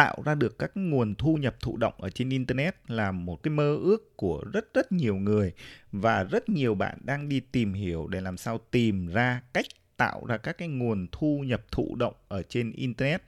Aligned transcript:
tạo 0.00 0.22
ra 0.24 0.34
được 0.34 0.58
các 0.58 0.70
nguồn 0.74 1.14
thu 1.14 1.36
nhập 1.36 1.56
thụ 1.60 1.76
động 1.76 1.94
ở 1.98 2.10
trên 2.10 2.30
internet 2.30 2.76
là 2.86 3.12
một 3.12 3.42
cái 3.42 3.50
mơ 3.50 3.76
ước 3.76 4.16
của 4.16 4.44
rất 4.52 4.74
rất 4.74 4.92
nhiều 4.92 5.16
người 5.16 5.52
và 5.92 6.24
rất 6.24 6.48
nhiều 6.48 6.74
bạn 6.74 6.98
đang 7.04 7.28
đi 7.28 7.40
tìm 7.40 7.72
hiểu 7.72 8.06
để 8.06 8.20
làm 8.20 8.36
sao 8.36 8.60
tìm 8.70 9.06
ra 9.06 9.42
cách 9.52 9.66
tạo 9.96 10.26
ra 10.26 10.36
các 10.36 10.58
cái 10.58 10.68
nguồn 10.68 11.06
thu 11.12 11.42
nhập 11.46 11.62
thụ 11.72 11.96
động 11.96 12.14
ở 12.28 12.42
trên 12.42 12.72
internet. 12.72 13.22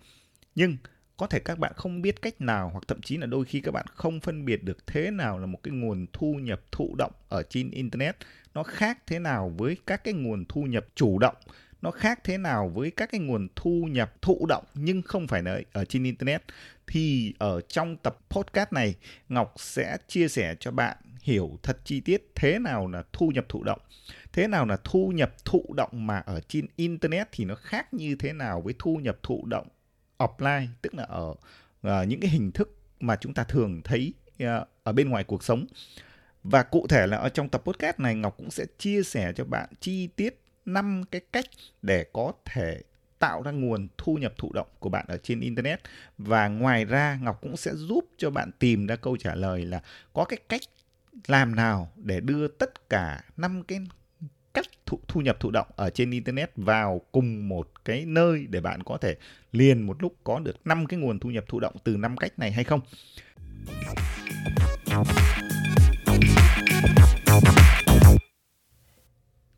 Nhưng 0.54 0.76
có 1.16 1.26
thể 1.26 1.38
các 1.38 1.58
bạn 1.58 1.72
không 1.76 2.02
biết 2.02 2.22
cách 2.22 2.40
nào 2.40 2.70
hoặc 2.72 2.84
thậm 2.88 3.00
chí 3.02 3.16
là 3.16 3.26
đôi 3.26 3.44
khi 3.44 3.60
các 3.60 3.70
bạn 3.70 3.86
không 3.94 4.20
phân 4.20 4.44
biệt 4.44 4.64
được 4.64 4.86
thế 4.86 5.10
nào 5.10 5.38
là 5.38 5.46
một 5.46 5.62
cái 5.62 5.72
nguồn 5.74 6.06
thu 6.12 6.34
nhập 6.34 6.60
thụ 6.72 6.94
động 6.98 7.12
ở 7.28 7.42
trên 7.42 7.70
internet, 7.70 8.16
nó 8.54 8.62
khác 8.62 8.98
thế 9.06 9.18
nào 9.18 9.52
với 9.58 9.76
các 9.86 10.04
cái 10.04 10.14
nguồn 10.14 10.44
thu 10.48 10.62
nhập 10.62 10.86
chủ 10.94 11.18
động 11.18 11.36
nó 11.82 11.90
khác 11.90 12.20
thế 12.24 12.38
nào 12.38 12.68
với 12.68 12.90
các 12.90 13.10
cái 13.12 13.20
nguồn 13.20 13.48
thu 13.56 13.88
nhập 13.90 14.22
thụ 14.22 14.46
động 14.48 14.64
nhưng 14.74 15.02
không 15.02 15.26
phải 15.26 15.42
ở, 15.46 15.62
ở 15.72 15.84
trên 15.84 16.04
internet? 16.04 16.42
Thì 16.86 17.34
ở 17.38 17.60
trong 17.60 17.96
tập 17.96 18.18
podcast 18.30 18.72
này 18.72 18.94
Ngọc 19.28 19.54
sẽ 19.56 19.96
chia 20.08 20.28
sẻ 20.28 20.54
cho 20.60 20.70
bạn 20.70 20.96
hiểu 21.22 21.58
thật 21.62 21.78
chi 21.84 22.00
tiết 22.00 22.30
thế 22.34 22.58
nào 22.58 22.88
là 22.88 23.02
thu 23.12 23.28
nhập 23.28 23.46
thụ 23.48 23.62
động. 23.62 23.80
Thế 24.32 24.46
nào 24.46 24.66
là 24.66 24.76
thu 24.84 25.12
nhập 25.14 25.34
thụ 25.44 25.74
động 25.76 26.06
mà 26.06 26.18
ở 26.18 26.40
trên 26.40 26.66
internet 26.76 27.28
thì 27.32 27.44
nó 27.44 27.54
khác 27.54 27.94
như 27.94 28.14
thế 28.14 28.32
nào 28.32 28.60
với 28.60 28.74
thu 28.78 28.96
nhập 28.96 29.18
thụ 29.22 29.46
động 29.46 29.68
offline? 30.18 30.66
Tức 30.82 30.94
là 30.94 31.02
ở 31.04 31.30
uh, 31.30 32.08
những 32.08 32.20
cái 32.20 32.30
hình 32.30 32.52
thức 32.52 32.78
mà 33.00 33.16
chúng 33.16 33.34
ta 33.34 33.44
thường 33.44 33.80
thấy 33.84 34.14
uh, 34.42 34.48
ở 34.82 34.92
bên 34.92 35.08
ngoài 35.08 35.24
cuộc 35.24 35.44
sống. 35.44 35.66
Và 36.44 36.62
cụ 36.62 36.86
thể 36.86 37.06
là 37.06 37.16
ở 37.16 37.28
trong 37.28 37.48
tập 37.48 37.62
podcast 37.64 38.00
này 38.00 38.14
Ngọc 38.14 38.34
cũng 38.38 38.50
sẽ 38.50 38.66
chia 38.78 39.02
sẻ 39.02 39.32
cho 39.36 39.44
bạn 39.44 39.68
chi 39.80 40.06
tiết 40.06 40.41
năm 40.66 41.02
cái 41.10 41.20
cách 41.32 41.46
để 41.82 42.06
có 42.12 42.32
thể 42.44 42.82
tạo 43.18 43.42
ra 43.42 43.50
nguồn 43.50 43.88
thu 43.98 44.14
nhập 44.14 44.34
thụ 44.38 44.52
động 44.52 44.66
của 44.78 44.88
bạn 44.88 45.04
ở 45.08 45.16
trên 45.22 45.40
internet. 45.40 45.80
Và 46.18 46.48
ngoài 46.48 46.84
ra 46.84 47.18
Ngọc 47.22 47.38
cũng 47.42 47.56
sẽ 47.56 47.74
giúp 47.74 48.04
cho 48.16 48.30
bạn 48.30 48.50
tìm 48.58 48.86
ra 48.86 48.96
câu 48.96 49.16
trả 49.16 49.34
lời 49.34 49.64
là 49.64 49.82
có 50.12 50.24
cái 50.24 50.38
cách 50.48 50.60
làm 51.26 51.56
nào 51.56 51.92
để 51.96 52.20
đưa 52.20 52.48
tất 52.48 52.88
cả 52.88 53.24
năm 53.36 53.62
cái 53.62 53.78
cách 54.54 54.66
thu, 54.86 55.00
thu 55.08 55.20
nhập 55.20 55.40
thụ 55.40 55.50
động 55.50 55.66
ở 55.76 55.90
trên 55.90 56.10
internet 56.10 56.50
vào 56.56 57.00
cùng 57.12 57.48
một 57.48 57.84
cái 57.84 58.04
nơi 58.06 58.46
để 58.50 58.60
bạn 58.60 58.82
có 58.82 58.96
thể 58.96 59.16
liền 59.52 59.82
một 59.82 60.02
lúc 60.02 60.16
có 60.24 60.38
được 60.38 60.56
năm 60.64 60.86
cái 60.86 61.00
nguồn 61.00 61.18
thu 61.18 61.30
nhập 61.30 61.44
thụ 61.48 61.60
động 61.60 61.74
từ 61.84 61.96
năm 61.96 62.16
cách 62.16 62.38
này 62.38 62.52
hay 62.52 62.64
không? 62.64 62.80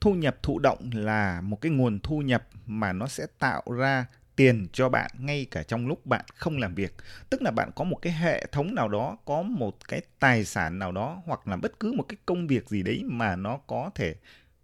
Thu 0.05 0.15
nhập 0.15 0.43
thụ 0.43 0.59
động 0.59 0.91
là 0.95 1.41
một 1.41 1.61
cái 1.61 1.73
nguồn 1.73 2.01
thu 2.01 2.23
nhập 2.23 2.49
mà 2.67 2.93
nó 2.93 3.07
sẽ 3.07 3.27
tạo 3.39 3.63
ra 3.79 4.07
tiền 4.37 4.67
cho 4.73 4.89
bạn 4.89 5.11
ngay 5.19 5.47
cả 5.51 5.63
trong 5.63 5.87
lúc 5.87 6.07
bạn 6.07 6.25
không 6.35 6.59
làm 6.59 6.75
việc. 6.75 6.95
Tức 7.31 7.43
là 7.43 7.51
bạn 7.51 7.71
có 7.75 7.85
một 7.85 7.97
cái 8.03 8.13
hệ 8.13 8.47
thống 8.53 8.75
nào 8.75 8.89
đó 8.89 9.17
có 9.25 9.43
một 9.43 9.89
cái 9.89 10.01
tài 10.19 10.45
sản 10.45 10.79
nào 10.79 10.93
đó 10.93 11.23
hoặc 11.27 11.49
là 11.49 11.57
bất 11.57 11.81
cứ 11.81 11.93
một 11.93 12.03
cái 12.09 12.17
công 12.27 12.47
việc 12.47 12.69
gì 12.69 12.83
đấy 12.83 13.03
mà 13.05 13.37
nó 13.37 13.57
có 13.57 13.91
thể 13.95 14.15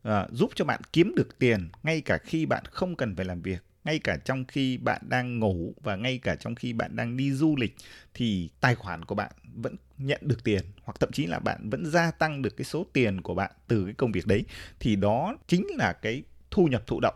uh, 0.08 0.12
giúp 0.30 0.50
cho 0.54 0.64
bạn 0.64 0.80
kiếm 0.92 1.14
được 1.16 1.38
tiền 1.38 1.68
ngay 1.82 2.00
cả 2.00 2.18
khi 2.18 2.46
bạn 2.46 2.64
không 2.70 2.96
cần 2.96 3.16
phải 3.16 3.24
làm 3.24 3.42
việc 3.42 3.69
ngay 3.84 3.98
cả 3.98 4.16
trong 4.24 4.44
khi 4.44 4.76
bạn 4.76 5.02
đang 5.08 5.38
ngủ 5.38 5.74
và 5.80 5.96
ngay 5.96 6.18
cả 6.18 6.34
trong 6.34 6.54
khi 6.54 6.72
bạn 6.72 6.96
đang 6.96 7.16
đi 7.16 7.32
du 7.32 7.56
lịch 7.56 7.76
thì 8.14 8.48
tài 8.60 8.74
khoản 8.74 9.04
của 9.04 9.14
bạn 9.14 9.32
vẫn 9.54 9.76
nhận 9.98 10.20
được 10.22 10.44
tiền 10.44 10.62
hoặc 10.82 11.00
thậm 11.00 11.12
chí 11.12 11.26
là 11.26 11.38
bạn 11.38 11.70
vẫn 11.70 11.86
gia 11.86 12.10
tăng 12.10 12.42
được 12.42 12.56
cái 12.56 12.64
số 12.64 12.86
tiền 12.92 13.20
của 13.20 13.34
bạn 13.34 13.50
từ 13.66 13.84
cái 13.84 13.94
công 13.94 14.12
việc 14.12 14.26
đấy. 14.26 14.44
Thì 14.80 14.96
đó 14.96 15.36
chính 15.46 15.66
là 15.76 15.92
cái 15.92 16.22
thu 16.50 16.66
nhập 16.66 16.86
thụ 16.86 17.00
động. 17.00 17.14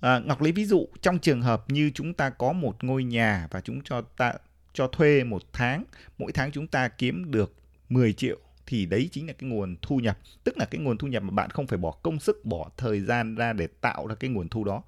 À, 0.00 0.18
ngọc 0.18 0.42
lấy 0.42 0.52
ví 0.52 0.64
dụ 0.64 0.88
trong 1.02 1.18
trường 1.18 1.42
hợp 1.42 1.64
như 1.68 1.90
chúng 1.94 2.14
ta 2.14 2.30
có 2.30 2.52
một 2.52 2.84
ngôi 2.84 3.04
nhà 3.04 3.48
và 3.50 3.60
chúng 3.60 3.80
cho 3.84 4.00
ta 4.00 4.32
cho 4.72 4.86
thuê 4.86 5.24
một 5.24 5.42
tháng 5.52 5.84
mỗi 6.18 6.32
tháng 6.32 6.52
chúng 6.52 6.66
ta 6.66 6.88
kiếm 6.88 7.30
được 7.30 7.54
10 7.88 8.12
triệu 8.12 8.38
thì 8.66 8.86
đấy 8.86 9.08
chính 9.12 9.26
là 9.26 9.32
cái 9.32 9.50
nguồn 9.50 9.76
thu 9.82 9.96
nhập. 9.96 10.18
Tức 10.44 10.58
là 10.58 10.64
cái 10.64 10.80
nguồn 10.80 10.98
thu 10.98 11.08
nhập 11.08 11.22
mà 11.22 11.30
bạn 11.30 11.50
không 11.50 11.66
phải 11.66 11.78
bỏ 11.78 11.90
công 11.90 12.20
sức 12.20 12.44
bỏ 12.44 12.70
thời 12.76 13.00
gian 13.00 13.34
ra 13.34 13.52
để 13.52 13.66
tạo 13.66 14.06
ra 14.06 14.14
cái 14.14 14.30
nguồn 14.30 14.48
thu 14.48 14.64
đó 14.64 14.82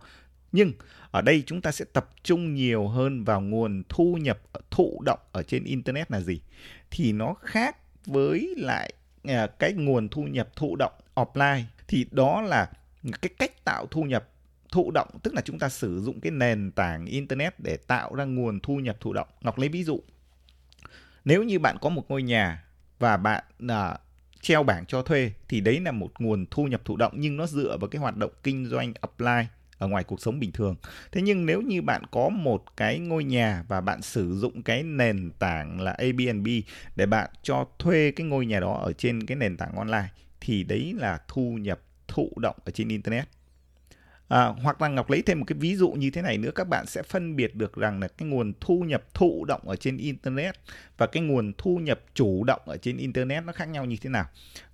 nhưng 0.54 0.72
ở 1.10 1.22
đây 1.22 1.42
chúng 1.46 1.60
ta 1.60 1.72
sẽ 1.72 1.84
tập 1.92 2.10
trung 2.22 2.54
nhiều 2.54 2.88
hơn 2.88 3.24
vào 3.24 3.40
nguồn 3.40 3.82
thu 3.88 4.18
nhập 4.20 4.38
thụ 4.70 5.02
động 5.04 5.18
ở 5.32 5.42
trên 5.42 5.64
internet 5.64 6.10
là 6.10 6.20
gì? 6.20 6.40
Thì 6.90 7.12
nó 7.12 7.34
khác 7.40 7.76
với 8.06 8.54
lại 8.56 8.92
à, 9.24 9.46
cái 9.46 9.72
nguồn 9.72 10.08
thu 10.08 10.22
nhập 10.22 10.48
thụ 10.56 10.76
động 10.76 10.92
offline. 11.14 11.62
Thì 11.88 12.06
đó 12.10 12.42
là 12.42 12.70
cái 13.22 13.30
cách 13.38 13.64
tạo 13.64 13.86
thu 13.90 14.02
nhập 14.02 14.28
thụ 14.72 14.90
động 14.90 15.08
tức 15.22 15.34
là 15.34 15.40
chúng 15.40 15.58
ta 15.58 15.68
sử 15.68 16.00
dụng 16.00 16.20
cái 16.20 16.32
nền 16.32 16.70
tảng 16.70 17.06
internet 17.06 17.60
để 17.60 17.76
tạo 17.76 18.14
ra 18.14 18.24
nguồn 18.24 18.60
thu 18.60 18.76
nhập 18.76 18.96
thụ 19.00 19.12
động. 19.12 19.28
Ngọc 19.40 19.58
lấy 19.58 19.68
ví 19.68 19.84
dụ. 19.84 20.00
Nếu 21.24 21.42
như 21.42 21.58
bạn 21.58 21.76
có 21.80 21.88
một 21.88 22.04
ngôi 22.08 22.22
nhà 22.22 22.64
và 22.98 23.16
bạn 23.16 23.44
à, 23.68 23.98
treo 24.40 24.62
bảng 24.62 24.86
cho 24.86 25.02
thuê 25.02 25.32
thì 25.48 25.60
đấy 25.60 25.80
là 25.80 25.92
một 25.92 26.10
nguồn 26.18 26.46
thu 26.50 26.64
nhập 26.64 26.84
thụ 26.84 26.96
động 26.96 27.12
nhưng 27.16 27.36
nó 27.36 27.46
dựa 27.46 27.76
vào 27.80 27.88
cái 27.88 28.00
hoạt 28.00 28.16
động 28.16 28.30
kinh 28.42 28.66
doanh 28.66 28.92
offline 29.00 29.44
ở 29.78 29.88
ngoài 29.88 30.04
cuộc 30.04 30.20
sống 30.20 30.40
bình 30.40 30.52
thường. 30.52 30.76
Thế 31.12 31.22
nhưng 31.22 31.46
nếu 31.46 31.62
như 31.62 31.82
bạn 31.82 32.02
có 32.10 32.28
một 32.28 32.64
cái 32.76 32.98
ngôi 32.98 33.24
nhà 33.24 33.64
và 33.68 33.80
bạn 33.80 34.02
sử 34.02 34.34
dụng 34.34 34.62
cái 34.62 34.82
nền 34.82 35.30
tảng 35.38 35.80
là 35.80 35.90
Airbnb 35.92 36.48
để 36.96 37.06
bạn 37.06 37.30
cho 37.42 37.66
thuê 37.78 38.12
cái 38.16 38.26
ngôi 38.26 38.46
nhà 38.46 38.60
đó 38.60 38.80
ở 38.84 38.92
trên 38.92 39.26
cái 39.26 39.36
nền 39.36 39.56
tảng 39.56 39.76
online 39.76 40.08
thì 40.40 40.64
đấy 40.64 40.94
là 40.98 41.18
thu 41.28 41.58
nhập 41.60 41.80
thụ 42.08 42.32
động 42.36 42.56
ở 42.64 42.70
trên 42.70 42.88
internet. 42.88 43.28
À, 44.28 44.46
hoặc 44.46 44.82
là 44.82 44.88
Ngọc 44.88 45.10
lấy 45.10 45.22
thêm 45.22 45.38
một 45.38 45.44
cái 45.48 45.58
ví 45.58 45.76
dụ 45.76 45.90
như 45.90 46.10
thế 46.10 46.22
này 46.22 46.38
nữa 46.38 46.50
các 46.54 46.68
bạn 46.68 46.86
sẽ 46.86 47.02
phân 47.02 47.36
biệt 47.36 47.54
được 47.54 47.76
rằng 47.76 48.00
là 48.00 48.08
cái 48.08 48.28
nguồn 48.28 48.52
thu 48.60 48.80
nhập 48.80 49.14
thụ 49.14 49.44
động 49.44 49.60
ở 49.68 49.76
trên 49.76 49.96
internet 49.96 50.54
và 50.98 51.06
cái 51.06 51.22
nguồn 51.22 51.52
thu 51.58 51.76
nhập 51.76 52.00
chủ 52.14 52.44
động 52.44 52.60
ở 52.66 52.76
trên 52.76 52.96
internet 52.96 53.44
nó 53.44 53.52
khác 53.52 53.68
nhau 53.68 53.84
như 53.84 53.96
thế 54.00 54.10
nào. 54.10 54.24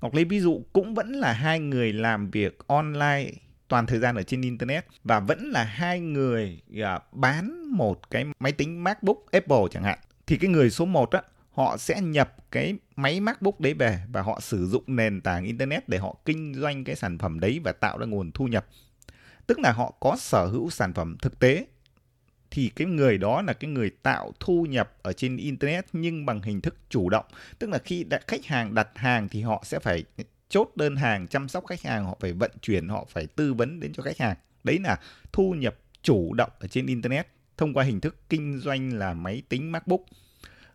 Ngọc 0.01 0.15
lấy 0.15 0.25
ví 0.25 0.41
dụ 0.41 0.63
cũng 0.73 0.95
vẫn 0.95 1.13
là 1.13 1.33
hai 1.33 1.59
người 1.59 1.93
làm 1.93 2.31
việc 2.31 2.59
online 2.67 3.31
toàn 3.71 3.87
thời 3.87 3.99
gian 3.99 4.17
ở 4.17 4.23
trên 4.23 4.43
internet 4.43 4.87
và 5.05 5.21
vẫn 5.21 5.51
là 5.51 5.65
hai 5.65 6.01
người 6.01 6.61
uh, 6.81 7.13
bán 7.13 7.71
một 7.73 8.11
cái 8.11 8.25
máy 8.41 8.53
tính 8.53 8.85
MacBook 8.85 9.17
Apple 9.33 9.63
chẳng 9.71 9.83
hạn 9.83 9.99
thì 10.27 10.37
cái 10.37 10.51
người 10.51 10.71
số 10.71 10.85
1 10.85 11.11
á 11.11 11.23
họ 11.51 11.77
sẽ 11.77 12.01
nhập 12.01 12.37
cái 12.51 12.75
máy 12.97 13.21
MacBook 13.21 13.61
đấy 13.61 13.75
về 13.75 14.01
và 14.13 14.23
họ 14.23 14.41
sử 14.41 14.67
dụng 14.67 14.83
nền 14.87 15.21
tảng 15.21 15.45
internet 15.45 15.89
để 15.89 15.99
họ 15.99 16.17
kinh 16.25 16.55
doanh 16.55 16.85
cái 16.85 16.97
sản 16.97 17.19
phẩm 17.19 17.41
đấy 17.41 17.61
và 17.65 17.73
tạo 17.73 17.99
ra 17.99 18.07
nguồn 18.07 18.33
thu 18.33 18.47
nhập. 18.47 18.67
Tức 19.47 19.59
là 19.59 19.73
họ 19.73 19.95
có 20.01 20.17
sở 20.19 20.47
hữu 20.47 20.71
sản 20.71 20.93
phẩm 20.95 21.17
thực 21.23 21.39
tế 21.39 21.67
thì 22.51 22.71
cái 22.77 22.87
người 22.87 23.19
đó 23.19 23.43
là 23.43 23.53
cái 23.53 23.71
người 23.71 23.91
tạo 24.03 24.33
thu 24.41 24.67
nhập 24.71 24.93
ở 25.03 25.13
trên 25.13 25.37
internet 25.37 25.87
nhưng 25.93 26.27
bằng 26.27 26.43
hình 26.43 26.61
thức 26.61 26.77
chủ 26.89 27.09
động 27.09 27.25
tức 27.59 27.71
là 27.71 27.79
khi 27.79 28.05
đã 28.05 28.21
khách 28.27 28.47
hàng 28.47 28.75
đặt 28.75 28.89
hàng 28.95 29.29
thì 29.29 29.43
họ 29.43 29.63
sẽ 29.67 29.79
phải 29.79 30.05
chốt 30.51 30.71
đơn 30.77 30.97
hàng, 30.97 31.27
chăm 31.29 31.49
sóc 31.49 31.67
khách 31.67 31.83
hàng, 31.83 32.05
họ 32.05 32.17
phải 32.21 32.33
vận 32.33 32.51
chuyển, 32.63 32.89
họ 32.89 33.07
phải 33.09 33.27
tư 33.27 33.55
vấn 33.55 33.81
đến 33.81 33.93
cho 33.93 34.03
khách 34.03 34.19
hàng. 34.19 34.37
Đấy 34.65 34.79
là 34.79 34.97
thu 35.33 35.55
nhập 35.55 35.77
chủ 36.03 36.35
động 36.35 36.51
ở 36.59 36.69
trên 36.69 36.87
internet 36.87 37.27
thông 37.57 37.75
qua 37.75 37.85
hình 37.85 38.01
thức 38.01 38.17
kinh 38.29 38.59
doanh 38.59 38.93
là 38.93 39.15
máy 39.15 39.43
tính, 39.49 39.73
macbook. 39.73 40.01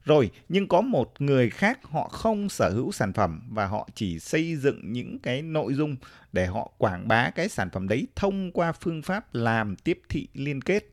Rồi, 0.06 0.32
nhưng 0.50 0.68
có 0.68 0.82
một 0.82 1.14
người 1.20 1.50
khác 1.50 1.80
họ 1.84 2.10
không 2.10 2.50
sở 2.50 2.70
hữu 2.70 2.92
sản 2.92 3.14
phẩm 3.14 3.42
và 3.50 3.66
họ 3.66 3.90
chỉ 3.96 4.20
xây 4.20 4.56
dựng 4.56 4.92
những 4.92 5.20
cái 5.20 5.42
nội 5.42 5.74
dung 5.74 5.96
để 6.32 6.46
họ 6.46 6.72
quảng 6.78 7.08
bá 7.08 7.30
cái 7.30 7.50
sản 7.50 7.70
phẩm 7.70 7.88
đấy 7.88 8.08
thông 8.16 8.52
qua 8.52 8.72
phương 8.72 9.02
pháp 9.02 9.36
làm 9.36 9.76
tiếp 9.76 10.02
thị 10.10 10.28
liên 10.34 10.62
kết, 10.62 10.84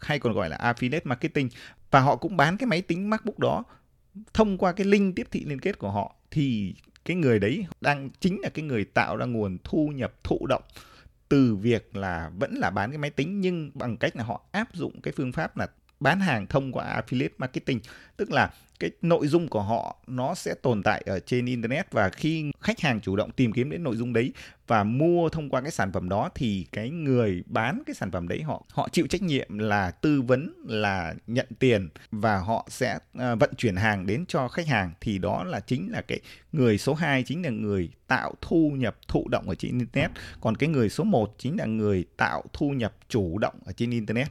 hay 0.00 0.18
còn 0.18 0.32
gọi 0.32 0.48
là 0.48 0.56
affiliate 0.56 1.00
marketing. 1.04 1.48
Và 1.90 2.00
họ 2.00 2.16
cũng 2.16 2.36
bán 2.36 2.56
cái 2.56 2.66
máy 2.66 2.82
tính, 2.82 3.10
macbook 3.10 3.38
đó 3.38 3.64
thông 4.34 4.58
qua 4.58 4.72
cái 4.72 4.86
link 4.86 5.16
tiếp 5.16 5.26
thị 5.30 5.44
liên 5.44 5.60
kết 5.60 5.78
của 5.78 5.90
họ 5.90 6.16
thì 6.30 6.74
cái 7.04 7.16
người 7.16 7.38
đấy 7.38 7.66
đang, 7.80 8.10
chính 8.20 8.40
là 8.42 8.48
cái 8.48 8.64
người 8.64 8.84
tạo 8.84 9.16
ra 9.16 9.26
nguồn 9.26 9.58
thu 9.64 9.92
nhập 9.94 10.14
thụ 10.24 10.46
động 10.46 10.62
từ 11.28 11.56
việc 11.56 11.96
là 11.96 12.30
vẫn 12.38 12.54
là 12.54 12.70
bán 12.70 12.90
cái 12.90 12.98
máy 12.98 13.10
tính, 13.10 13.40
nhưng 13.40 13.70
bằng 13.74 13.96
cách 13.96 14.16
là 14.16 14.24
họ 14.24 14.42
áp 14.52 14.74
dụng 14.74 15.00
cái 15.00 15.12
phương 15.16 15.32
pháp 15.32 15.56
là 15.56 15.66
bán 16.02 16.20
hàng 16.20 16.46
thông 16.46 16.72
qua 16.72 17.00
affiliate 17.00 17.28
marketing. 17.38 17.80
Tức 18.16 18.30
là 18.30 18.50
cái 18.82 18.90
nội 19.02 19.26
dung 19.26 19.48
của 19.48 19.62
họ 19.62 19.96
nó 20.06 20.34
sẽ 20.34 20.54
tồn 20.54 20.82
tại 20.82 21.02
ở 21.06 21.20
trên 21.20 21.46
internet 21.46 21.92
và 21.92 22.08
khi 22.08 22.52
khách 22.60 22.80
hàng 22.80 23.00
chủ 23.00 23.16
động 23.16 23.30
tìm 23.30 23.52
kiếm 23.52 23.70
đến 23.70 23.82
nội 23.82 23.96
dung 23.96 24.12
đấy 24.12 24.32
và 24.66 24.84
mua 24.84 25.28
thông 25.28 25.50
qua 25.50 25.60
cái 25.60 25.70
sản 25.70 25.92
phẩm 25.92 26.08
đó 26.08 26.30
thì 26.34 26.66
cái 26.72 26.90
người 26.90 27.42
bán 27.46 27.82
cái 27.86 27.94
sản 27.94 28.10
phẩm 28.10 28.28
đấy 28.28 28.42
họ 28.42 28.62
họ 28.72 28.88
chịu 28.92 29.06
trách 29.06 29.22
nhiệm 29.22 29.58
là 29.58 29.90
tư 29.90 30.22
vấn 30.22 30.54
là 30.66 31.14
nhận 31.26 31.46
tiền 31.58 31.88
và 32.10 32.38
họ 32.38 32.66
sẽ 32.70 32.94
uh, 32.94 33.22
vận 33.40 33.54
chuyển 33.56 33.76
hàng 33.76 34.06
đến 34.06 34.24
cho 34.28 34.48
khách 34.48 34.66
hàng. 34.66 34.92
Thì 35.00 35.18
đó 35.18 35.44
là 35.44 35.60
chính 35.60 35.92
là 35.92 36.00
cái 36.00 36.20
người 36.52 36.78
số 36.78 36.94
2 36.94 37.22
chính 37.22 37.42
là 37.42 37.50
người 37.50 37.90
tạo 38.06 38.34
thu 38.40 38.72
nhập 38.76 38.96
thụ 39.08 39.28
động 39.28 39.48
ở 39.48 39.54
trên 39.54 39.78
internet. 39.78 40.10
Còn 40.40 40.56
cái 40.56 40.68
người 40.68 40.88
số 40.88 41.04
1 41.04 41.34
chính 41.38 41.56
là 41.56 41.64
người 41.64 42.04
tạo 42.16 42.42
thu 42.52 42.70
nhập 42.70 42.94
chủ 43.08 43.38
động 43.38 43.54
ở 43.64 43.72
trên 43.72 43.90
internet. 43.90 44.28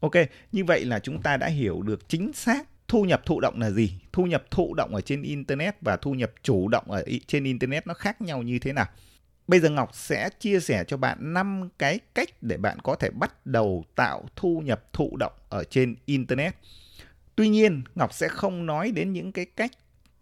Ok, 0.00 0.12
như 0.52 0.64
vậy 0.64 0.84
là 0.84 0.98
chúng 0.98 1.22
ta 1.22 1.36
đã 1.36 1.46
hiểu 1.46 1.82
được 1.82 2.08
chính 2.08 2.32
xác 2.32 2.68
thu 2.88 3.04
nhập 3.04 3.26
thụ 3.26 3.40
động 3.40 3.60
là 3.60 3.70
gì, 3.70 3.98
thu 4.12 4.24
nhập 4.24 4.44
thụ 4.50 4.74
động 4.74 4.94
ở 4.94 5.00
trên 5.00 5.22
internet 5.22 5.76
và 5.80 5.96
thu 5.96 6.14
nhập 6.14 6.32
chủ 6.42 6.68
động 6.68 6.90
ở 6.90 7.02
trên 7.26 7.44
internet 7.44 7.86
nó 7.86 7.94
khác 7.94 8.22
nhau 8.22 8.42
như 8.42 8.58
thế 8.58 8.72
nào. 8.72 8.86
Bây 9.48 9.60
giờ 9.60 9.70
Ngọc 9.70 9.90
sẽ 9.94 10.28
chia 10.40 10.60
sẻ 10.60 10.84
cho 10.84 10.96
bạn 10.96 11.34
5 11.34 11.68
cái 11.78 11.98
cách 12.14 12.28
để 12.40 12.56
bạn 12.56 12.78
có 12.82 12.94
thể 12.94 13.10
bắt 13.10 13.46
đầu 13.46 13.84
tạo 13.94 14.24
thu 14.36 14.62
nhập 14.64 14.92
thụ 14.92 15.16
động 15.16 15.32
ở 15.48 15.64
trên 15.64 15.94
internet. 16.04 16.54
Tuy 17.36 17.48
nhiên, 17.48 17.82
Ngọc 17.94 18.12
sẽ 18.12 18.28
không 18.28 18.66
nói 18.66 18.90
đến 18.90 19.12
những 19.12 19.32
cái 19.32 19.44
cách 19.44 19.72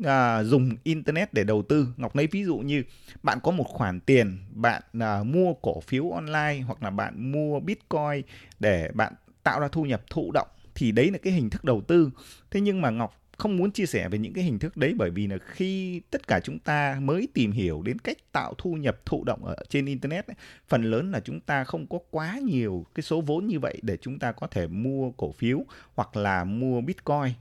à, 0.05 0.43
dùng 0.43 0.77
internet 0.83 1.35
để 1.35 1.45
đầu 1.45 1.63
tư 1.63 1.89
ngọc 1.97 2.17
lấy 2.17 2.27
ví 2.27 2.45
dụ 2.45 2.57
như 2.57 2.83
bạn 3.23 3.39
có 3.43 3.51
một 3.51 3.67
khoản 3.69 4.01
tiền 4.01 4.39
bạn 4.51 4.83
à, 5.01 5.23
mua 5.23 5.55
cổ 5.55 5.81
phiếu 5.81 6.11
online 6.11 6.61
hoặc 6.67 6.83
là 6.83 6.91
bạn 6.91 7.33
mua 7.33 7.61
bitcoin 7.61 8.23
để 8.61 8.91
bạn 8.95 9.13
tạo 9.45 9.61
ra 9.61 9.69
thu 9.69 9.83
nhập 9.83 10.03
thụ 10.11 10.31
động 10.33 10.49
thì 10.75 10.93
đấy 10.93 11.11
là 11.11 11.19
cái 11.19 11.33
hình 11.33 11.51
thức 11.51 11.65
đầu 11.65 11.81
tư. 11.81 12.11
Thế 12.51 12.61
nhưng 12.61 12.81
mà 12.81 12.91
ngọc 12.91 13.21
không 13.39 13.57
muốn 13.57 13.71
chia 13.71 13.87
sẻ 13.87 14.09
về 14.09 14.19
những 14.19 14.33
cái 14.33 14.45
hình 14.45 14.59
thức 14.59 14.77
đấy 14.77 14.95
bởi 14.97 15.11
vì 15.11 15.27
là 15.27 15.37
khi 15.47 16.01
tất 16.11 16.27
cả 16.27 16.41
chúng 16.41 16.59
ta 16.59 16.99
mới 17.01 17.29
tìm 17.35 17.53
hiểu 17.53 17.83
đến 17.83 17.99
cách 17.99 18.17
tạo 18.33 18.55
thu 18.59 18.75
nhập 18.75 19.07
thụ 19.07 19.25
động 19.25 19.45
ở 19.45 19.57
trên 19.69 19.87
internet 19.87 20.27
ấy, 20.27 20.35
phần 20.69 20.83
lớn 20.83 21.11
là 21.13 21.21
chúng 21.21 21.41
ta 21.41 21.65
không 21.65 21.87
có 21.87 21.99
quá 22.11 22.39
nhiều 22.43 22.87
cái 22.95 23.03
số 23.03 23.21
vốn 23.21 23.47
như 23.47 23.61
vậy 23.61 23.79
để 23.83 23.97
chúng 23.97 24.19
ta 24.19 24.33
có 24.33 24.47
thể 24.47 24.67
mua 24.67 25.11
cổ 25.11 25.33
phiếu 25.33 25.65
hoặc 25.95 26.17
là 26.17 26.45
mua 26.45 26.81
bitcoin. 26.81 27.33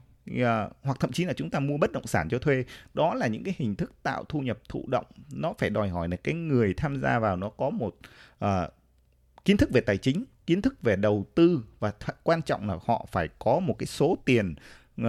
Ờ, 0.42 0.70
hoặc 0.82 0.96
thậm 1.00 1.12
chí 1.12 1.24
là 1.24 1.32
chúng 1.32 1.50
ta 1.50 1.60
mua 1.60 1.76
bất 1.76 1.92
động 1.92 2.06
sản 2.06 2.28
cho 2.28 2.38
thuê. 2.38 2.64
Đó 2.94 3.14
là 3.14 3.26
những 3.26 3.44
cái 3.44 3.54
hình 3.58 3.76
thức 3.76 3.92
tạo 4.02 4.24
thu 4.28 4.40
nhập 4.40 4.58
thụ 4.68 4.84
động. 4.88 5.06
Nó 5.32 5.54
phải 5.58 5.70
đòi 5.70 5.88
hỏi 5.88 6.08
là 6.08 6.16
cái 6.16 6.34
người 6.34 6.74
tham 6.74 7.00
gia 7.00 7.18
vào 7.18 7.36
nó 7.36 7.48
có 7.48 7.70
một 7.70 7.96
uh, 8.44 8.48
kiến 9.44 9.56
thức 9.56 9.70
về 9.72 9.80
tài 9.80 9.98
chính 9.98 10.24
kiến 10.46 10.62
thức 10.62 10.82
về 10.82 10.96
đầu 10.96 11.26
tư 11.34 11.64
và 11.80 11.92
th- 12.00 12.12
quan 12.22 12.42
trọng 12.42 12.68
là 12.68 12.78
họ 12.86 13.06
phải 13.12 13.28
có 13.38 13.60
một 13.60 13.74
cái 13.78 13.86
số 13.86 14.18
tiền 14.24 14.54
uh, 15.02 15.06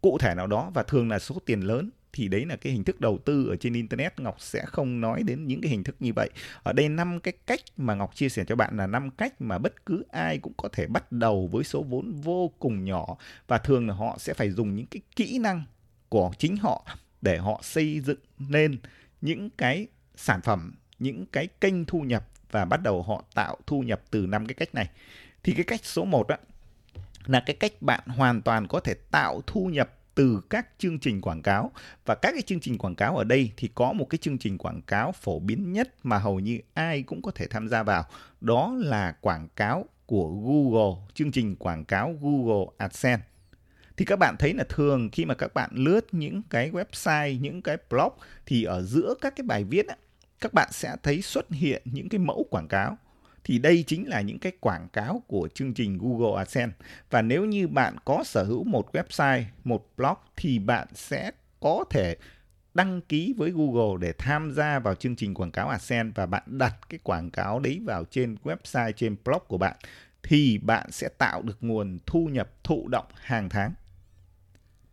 cụ 0.00 0.18
thể 0.18 0.34
nào 0.34 0.46
đó 0.46 0.70
và 0.74 0.82
thường 0.82 1.08
là 1.08 1.18
số 1.18 1.36
tiền 1.46 1.60
lớn 1.60 1.90
thì 2.12 2.28
đấy 2.28 2.46
là 2.46 2.56
cái 2.56 2.72
hình 2.72 2.84
thức 2.84 3.00
đầu 3.00 3.18
tư 3.18 3.48
ở 3.48 3.56
trên 3.56 3.72
internet 3.72 4.20
Ngọc 4.20 4.36
sẽ 4.40 4.64
không 4.66 5.00
nói 5.00 5.22
đến 5.22 5.46
những 5.46 5.60
cái 5.60 5.70
hình 5.70 5.84
thức 5.84 5.96
như 6.00 6.12
vậy. 6.12 6.30
Ở 6.62 6.72
đây 6.72 6.88
năm 6.88 7.20
cái 7.20 7.34
cách 7.46 7.60
mà 7.76 7.94
Ngọc 7.94 8.14
chia 8.14 8.28
sẻ 8.28 8.44
cho 8.48 8.56
bạn 8.56 8.76
là 8.76 8.86
năm 8.86 9.10
cách 9.10 9.40
mà 9.40 9.58
bất 9.58 9.86
cứ 9.86 10.04
ai 10.10 10.38
cũng 10.38 10.52
có 10.56 10.68
thể 10.72 10.86
bắt 10.86 11.12
đầu 11.12 11.48
với 11.52 11.64
số 11.64 11.82
vốn 11.82 12.12
vô 12.12 12.52
cùng 12.58 12.84
nhỏ 12.84 13.16
và 13.48 13.58
thường 13.58 13.88
là 13.88 13.94
họ 13.94 14.16
sẽ 14.18 14.34
phải 14.34 14.50
dùng 14.50 14.76
những 14.76 14.86
cái 14.86 15.00
kỹ 15.16 15.38
năng 15.38 15.64
của 16.08 16.30
chính 16.38 16.56
họ 16.56 16.86
để 17.22 17.38
họ 17.38 17.60
xây 17.62 18.00
dựng 18.00 18.18
nên 18.38 18.78
những 19.20 19.50
cái 19.50 19.86
sản 20.16 20.40
phẩm, 20.40 20.74
những 20.98 21.26
cái 21.26 21.48
kênh 21.60 21.84
thu 21.84 22.00
nhập 22.00 22.26
và 22.50 22.64
bắt 22.64 22.82
đầu 22.82 23.02
họ 23.02 23.24
tạo 23.34 23.56
thu 23.66 23.80
nhập 23.80 24.00
từ 24.10 24.26
năm 24.26 24.46
cái 24.46 24.54
cách 24.54 24.74
này. 24.74 24.88
Thì 25.42 25.52
cái 25.52 25.64
cách 25.64 25.80
số 25.84 26.04
1 26.04 26.28
á 26.28 26.38
là 27.26 27.42
cái 27.46 27.56
cách 27.56 27.82
bạn 27.82 28.00
hoàn 28.06 28.42
toàn 28.42 28.68
có 28.68 28.80
thể 28.80 28.94
tạo 29.10 29.42
thu 29.46 29.66
nhập 29.66 29.96
từ 30.14 30.42
các 30.50 30.68
chương 30.78 30.98
trình 30.98 31.20
quảng 31.20 31.42
cáo. 31.42 31.72
Và 32.06 32.14
các 32.14 32.32
cái 32.32 32.42
chương 32.42 32.60
trình 32.60 32.78
quảng 32.78 32.94
cáo 32.94 33.16
ở 33.16 33.24
đây 33.24 33.52
thì 33.56 33.68
có 33.74 33.92
một 33.92 34.04
cái 34.10 34.18
chương 34.18 34.38
trình 34.38 34.58
quảng 34.58 34.82
cáo 34.82 35.12
phổ 35.12 35.38
biến 35.38 35.72
nhất 35.72 35.94
mà 36.02 36.18
hầu 36.18 36.40
như 36.40 36.60
ai 36.74 37.02
cũng 37.02 37.22
có 37.22 37.30
thể 37.34 37.46
tham 37.46 37.68
gia 37.68 37.82
vào. 37.82 38.04
Đó 38.40 38.74
là 38.78 39.12
quảng 39.20 39.48
cáo 39.56 39.84
của 40.06 40.28
Google 40.28 41.06
chương 41.14 41.32
trình 41.32 41.56
quảng 41.56 41.84
cáo 41.84 42.14
Google 42.20 42.66
AdSense. 42.78 43.26
Thì 43.96 44.04
các 44.04 44.18
bạn 44.18 44.36
thấy 44.38 44.54
là 44.54 44.64
thường 44.68 45.08
khi 45.12 45.24
mà 45.24 45.34
các 45.34 45.54
bạn 45.54 45.70
lướt 45.72 46.14
những 46.14 46.42
cái 46.50 46.70
website 46.70 47.40
những 47.40 47.62
cái 47.62 47.76
blog 47.90 48.12
thì 48.46 48.64
ở 48.64 48.82
giữa 48.82 49.14
các 49.20 49.36
cái 49.36 49.44
bài 49.44 49.64
viết 49.64 49.88
á, 49.88 49.96
các 50.40 50.54
bạn 50.54 50.68
sẽ 50.72 50.96
thấy 51.02 51.22
xuất 51.22 51.50
hiện 51.50 51.82
những 51.84 52.08
cái 52.08 52.18
mẫu 52.18 52.46
quảng 52.50 52.68
cáo 52.68 52.98
thì 53.44 53.58
đây 53.58 53.84
chính 53.86 54.08
là 54.08 54.20
những 54.20 54.38
cái 54.38 54.52
quảng 54.60 54.88
cáo 54.92 55.22
của 55.26 55.48
chương 55.54 55.74
trình 55.74 55.98
Google 55.98 56.38
AdSense. 56.38 56.76
Và 57.10 57.22
nếu 57.22 57.44
như 57.44 57.68
bạn 57.68 57.96
có 58.04 58.24
sở 58.24 58.44
hữu 58.44 58.64
một 58.64 58.94
website, 58.94 59.42
một 59.64 59.88
blog 59.96 60.16
thì 60.36 60.58
bạn 60.58 60.88
sẽ 60.94 61.30
có 61.60 61.84
thể 61.90 62.16
đăng 62.74 63.00
ký 63.00 63.34
với 63.36 63.50
Google 63.50 63.98
để 64.00 64.12
tham 64.18 64.52
gia 64.52 64.78
vào 64.78 64.94
chương 64.94 65.16
trình 65.16 65.34
quảng 65.34 65.50
cáo 65.50 65.68
AdSense 65.68 66.12
và 66.14 66.26
bạn 66.26 66.42
đặt 66.46 66.76
cái 66.88 67.00
quảng 67.02 67.30
cáo 67.30 67.60
đấy 67.60 67.80
vào 67.84 68.04
trên 68.04 68.36
website, 68.44 68.92
trên 68.92 69.16
blog 69.24 69.42
của 69.48 69.58
bạn 69.58 69.76
thì 70.22 70.58
bạn 70.58 70.90
sẽ 70.90 71.08
tạo 71.08 71.42
được 71.42 71.58
nguồn 71.60 71.98
thu 72.06 72.28
nhập 72.32 72.50
thụ 72.64 72.88
động 72.88 73.06
hàng 73.14 73.48
tháng. 73.48 73.72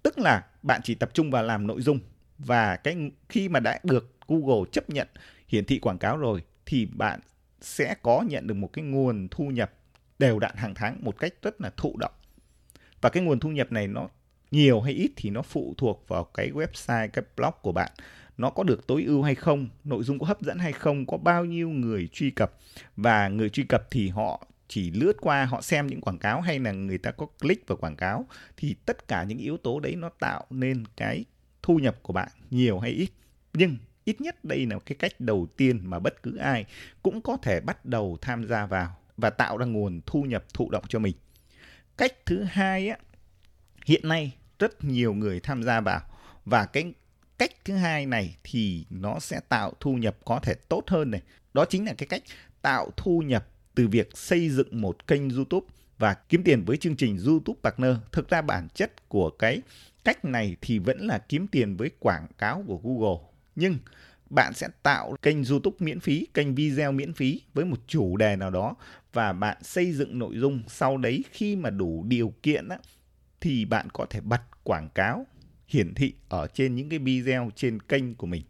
Tức 0.04 0.20
là 0.20 0.46
bạn 0.64 0.82
chỉ 0.84 0.96
tập 0.96 1.10
trung 1.14 1.32
vào 1.32 1.44
làm 1.44 1.68
nội 1.68 1.82
dung 1.82 2.00
và 2.38 2.76
cái 2.76 3.12
khi 3.30 3.50
mà 3.50 3.60
đã 3.60 3.80
được 3.84 4.14
Google 4.28 4.70
chấp 4.72 4.90
nhận 4.90 5.08
hiển 5.48 5.66
thị 5.66 5.80
quảng 5.80 5.98
cáo 5.98 6.18
rồi 6.18 6.44
thì 6.66 6.86
bạn 6.86 7.20
sẽ 7.62 7.96
có 8.02 8.24
nhận 8.28 8.48
được 8.48 8.54
một 8.54 8.74
cái 8.74 8.86
nguồn 8.86 9.28
thu 9.32 9.44
nhập 9.44 9.74
đều 10.20 10.40
đặn 10.40 10.56
hàng 10.56 10.76
tháng 10.76 11.04
một 11.04 11.20
cách 11.20 11.34
rất 11.42 11.62
là 11.62 11.72
thụ 11.78 11.98
động. 11.98 12.12
Và 13.02 13.10
cái 13.10 13.24
nguồn 13.24 13.40
thu 13.40 13.50
nhập 13.50 13.72
này 13.72 13.88
nó 13.88 14.10
nhiều 14.52 14.82
hay 14.82 14.94
ít 14.94 15.12
thì 15.16 15.30
nó 15.30 15.42
phụ 15.42 15.74
thuộc 15.78 16.06
vào 16.08 16.24
cái 16.24 16.52
website, 16.52 17.10
cái 17.10 17.26
blog 17.38 17.54
của 17.62 17.72
bạn. 17.72 17.92
Nó 18.38 18.50
có 18.50 18.64
được 18.64 18.88
tối 18.88 19.04
ưu 19.04 19.24
hay 19.24 19.36
không, 19.36 19.70
nội 19.84 20.04
dung 20.04 20.20
có 20.20 20.26
hấp 20.26 20.42
dẫn 20.42 20.60
hay 20.60 20.72
không, 20.72 21.06
có 21.06 21.18
bao 21.18 21.46
nhiêu 21.46 21.70
người 21.70 22.10
truy 22.14 22.30
cập 22.30 22.54
và 22.96 23.28
người 23.28 23.50
truy 23.50 23.64
cập 23.64 23.88
thì 23.92 24.10
họ 24.10 24.48
chỉ 24.68 24.92
lướt 24.92 25.14
qua 25.22 25.46
họ 25.46 25.62
xem 25.62 25.88
những 25.88 26.02
quảng 26.02 26.18
cáo 26.18 26.42
hay 26.42 26.60
là 26.60 26.72
người 26.72 26.98
ta 26.98 27.12
có 27.12 27.26
click 27.42 27.68
vào 27.68 27.78
quảng 27.78 27.96
cáo 27.96 28.26
thì 28.58 28.76
tất 28.86 29.08
cả 29.08 29.24
những 29.24 29.38
yếu 29.38 29.58
tố 29.58 29.80
đấy 29.80 29.96
nó 29.96 30.10
tạo 30.10 30.46
nên 30.50 30.84
cái 30.98 31.26
thu 31.62 31.80
nhập 31.80 31.98
của 32.02 32.14
bạn 32.14 32.30
nhiều 32.50 32.80
hay 32.80 32.92
ít. 32.92 33.10
Nhưng 33.54 33.78
Ít 34.07 34.21
nhất 34.21 34.45
đây 34.45 34.65
là 34.65 34.80
cái 34.80 34.95
cách 35.00 35.19
đầu 35.19 35.48
tiên 35.57 35.80
mà 35.83 36.00
bất 36.00 36.24
cứ 36.24 36.38
ai 36.38 36.65
cũng 37.04 37.21
có 37.21 37.38
thể 37.38 37.59
bắt 37.59 37.86
đầu 37.86 38.18
tham 38.21 38.48
gia 38.48 38.65
vào 38.65 38.98
và 39.18 39.30
tạo 39.30 39.57
ra 39.57 39.65
nguồn 39.65 40.01
thu 40.06 40.24
nhập 40.24 40.45
thụ 40.54 40.69
động 40.69 40.83
cho 40.89 41.00
mình. 41.00 41.15
Cách 41.98 42.13
thứ 42.25 42.44
hai 42.44 42.89
á, 42.89 42.98
hiện 43.86 44.07
nay 44.07 44.33
rất 44.59 44.83
nhiều 44.83 45.13
người 45.13 45.39
tham 45.39 45.63
gia 45.63 45.81
vào 45.81 46.01
và 46.45 46.65
cái 46.65 46.94
cách 47.38 47.51
thứ 47.65 47.75
hai 47.75 48.06
này 48.06 48.36
thì 48.44 48.86
nó 48.89 49.19
sẽ 49.19 49.39
tạo 49.50 49.74
thu 49.80 49.94
nhập 49.94 50.18
có 50.25 50.39
thể 50.39 50.54
tốt 50.54 50.83
hơn 50.88 51.12
này. 51.12 51.21
Đó 51.54 51.65
chính 51.65 51.86
là 51.86 51.94
cái 51.98 52.07
cách 52.07 52.24
tạo 52.62 52.89
thu 52.98 53.21
nhập 53.25 53.48
từ 53.75 53.88
việc 53.88 54.09
xây 54.13 54.50
dựng 54.50 54.81
một 54.81 55.07
kênh 55.07 55.30
YouTube 55.30 55.68
và 55.98 56.13
kiếm 56.13 56.44
tiền 56.44 56.63
với 56.65 56.77
chương 56.77 56.95
trình 56.95 57.18
YouTube 57.25 57.59
Partner. 57.63 57.95
Thực 58.12 58.30
ra 58.30 58.42
bản 58.42 58.68
chất 58.74 59.09
của 59.09 59.30
cái 59.30 59.62
cách 60.04 60.25
này 60.25 60.56
thì 60.62 60.80
vẫn 60.80 61.07
là 61.07 61.18
kiếm 61.18 61.48
tiền 61.48 61.77
với 61.77 61.92
quảng 62.00 62.27
cáo 62.38 62.63
của 62.68 62.80
Google 62.83 63.37
nhưng 63.57 63.77
bạn 64.30 64.54
sẽ 64.54 64.68
tạo 64.83 65.15
kênh 65.21 65.44
YouTube 65.44 65.77
miễn 65.80 66.00
phí, 66.00 66.27
kênh 66.33 66.56
video 66.56 66.92
miễn 66.92 67.13
phí 67.13 67.42
với 67.54 67.65
một 67.65 67.77
chủ 67.88 68.18
đề 68.18 68.36
nào 68.36 68.50
đó 68.50 68.75
và 69.13 69.33
bạn 69.33 69.57
xây 69.63 69.92
dựng 69.92 70.19
nội 70.19 70.38
dung 70.38 70.63
sau 70.68 70.98
đấy 70.98 71.24
khi 71.31 71.56
mà 71.56 71.69
đủ 71.69 72.04
điều 72.07 72.33
kiện 72.44 72.69
á, 72.69 72.77
thì 73.42 73.65
bạn 73.65 73.88
có 73.94 74.06
thể 74.09 74.21
bật 74.21 74.42
quảng 74.63 74.89
cáo 74.95 75.25
hiển 75.68 75.94
thị 75.94 76.13
ở 76.30 76.48
trên 76.48 76.75
những 76.75 76.89
cái 76.89 77.00
video 77.00 77.51
trên 77.56 77.80
kênh 77.80 78.15
của 78.15 78.27
mình. 78.27 78.44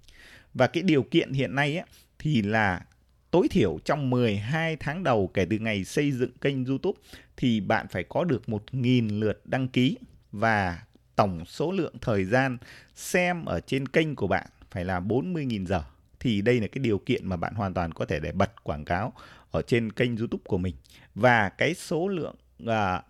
Và 0.53 0.67
cái 0.67 0.83
điều 0.83 1.03
kiện 1.03 1.33
hiện 1.33 1.55
nay 1.55 1.77
á, 1.77 1.85
thì 2.19 2.41
là 2.41 2.85
tối 3.31 3.47
thiểu 3.51 3.79
trong 3.85 4.09
12 4.09 4.75
tháng 4.75 5.03
đầu 5.03 5.31
kể 5.33 5.45
từ 5.49 5.57
ngày 5.57 5.83
xây 5.83 6.11
dựng 6.11 6.31
kênh 6.41 6.65
YouTube 6.65 6.99
thì 7.37 7.59
bạn 7.59 7.87
phải 7.87 8.03
có 8.03 8.23
được 8.23 8.43
1.000 8.47 9.19
lượt 9.19 9.45
đăng 9.45 9.67
ký 9.67 9.97
và 10.31 10.83
tổng 11.15 11.45
số 11.45 11.71
lượng 11.71 11.95
thời 12.01 12.25
gian 12.25 12.57
xem 12.95 13.45
ở 13.45 13.59
trên 13.59 13.87
kênh 13.87 14.15
của 14.15 14.27
bạn 14.27 14.47
phải 14.71 14.85
là 14.85 14.99
40.000 14.99 15.65
giờ 15.65 15.83
thì 16.19 16.41
đây 16.41 16.59
là 16.59 16.67
cái 16.67 16.79
điều 16.79 16.97
kiện 16.97 17.29
mà 17.29 17.35
bạn 17.35 17.53
hoàn 17.55 17.73
toàn 17.73 17.91
có 17.91 18.05
thể 18.05 18.19
để 18.19 18.31
bật 18.31 18.63
quảng 18.63 18.85
cáo 18.85 19.13
ở 19.51 19.61
trên 19.61 19.91
kênh 19.91 20.17
YouTube 20.17 20.43
của 20.47 20.57
mình 20.57 20.75
và 21.15 21.49
cái 21.49 21.73
số 21.73 22.07
lượng 22.07 22.35
uh, 22.63 23.03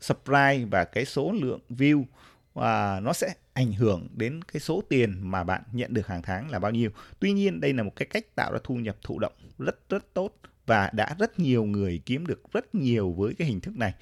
subscribe 0.00 0.64
và 0.70 0.84
cái 0.84 1.04
số 1.04 1.32
lượng 1.32 1.60
view 1.70 2.00
uh, 2.00 3.02
nó 3.02 3.12
sẽ 3.12 3.34
ảnh 3.52 3.72
hưởng 3.72 4.08
đến 4.16 4.42
cái 4.44 4.60
số 4.60 4.82
tiền 4.88 5.30
mà 5.30 5.44
bạn 5.44 5.62
nhận 5.72 5.94
được 5.94 6.06
hàng 6.06 6.22
tháng 6.22 6.50
là 6.50 6.58
bao 6.58 6.70
nhiêu. 6.70 6.90
Tuy 7.20 7.32
nhiên 7.32 7.60
đây 7.60 7.72
là 7.72 7.82
một 7.82 7.96
cái 7.96 8.06
cách 8.06 8.34
tạo 8.34 8.52
ra 8.52 8.58
thu 8.64 8.74
nhập 8.74 8.96
thụ 9.02 9.18
động 9.18 9.32
rất 9.58 9.88
rất 9.88 10.14
tốt 10.14 10.36
và 10.66 10.90
đã 10.92 11.14
rất 11.18 11.38
nhiều 11.38 11.64
người 11.64 12.02
kiếm 12.06 12.26
được 12.26 12.52
rất 12.52 12.74
nhiều 12.74 13.12
với 13.12 13.34
cái 13.34 13.48
hình 13.48 13.60
thức 13.60 13.76
này. 13.76 13.94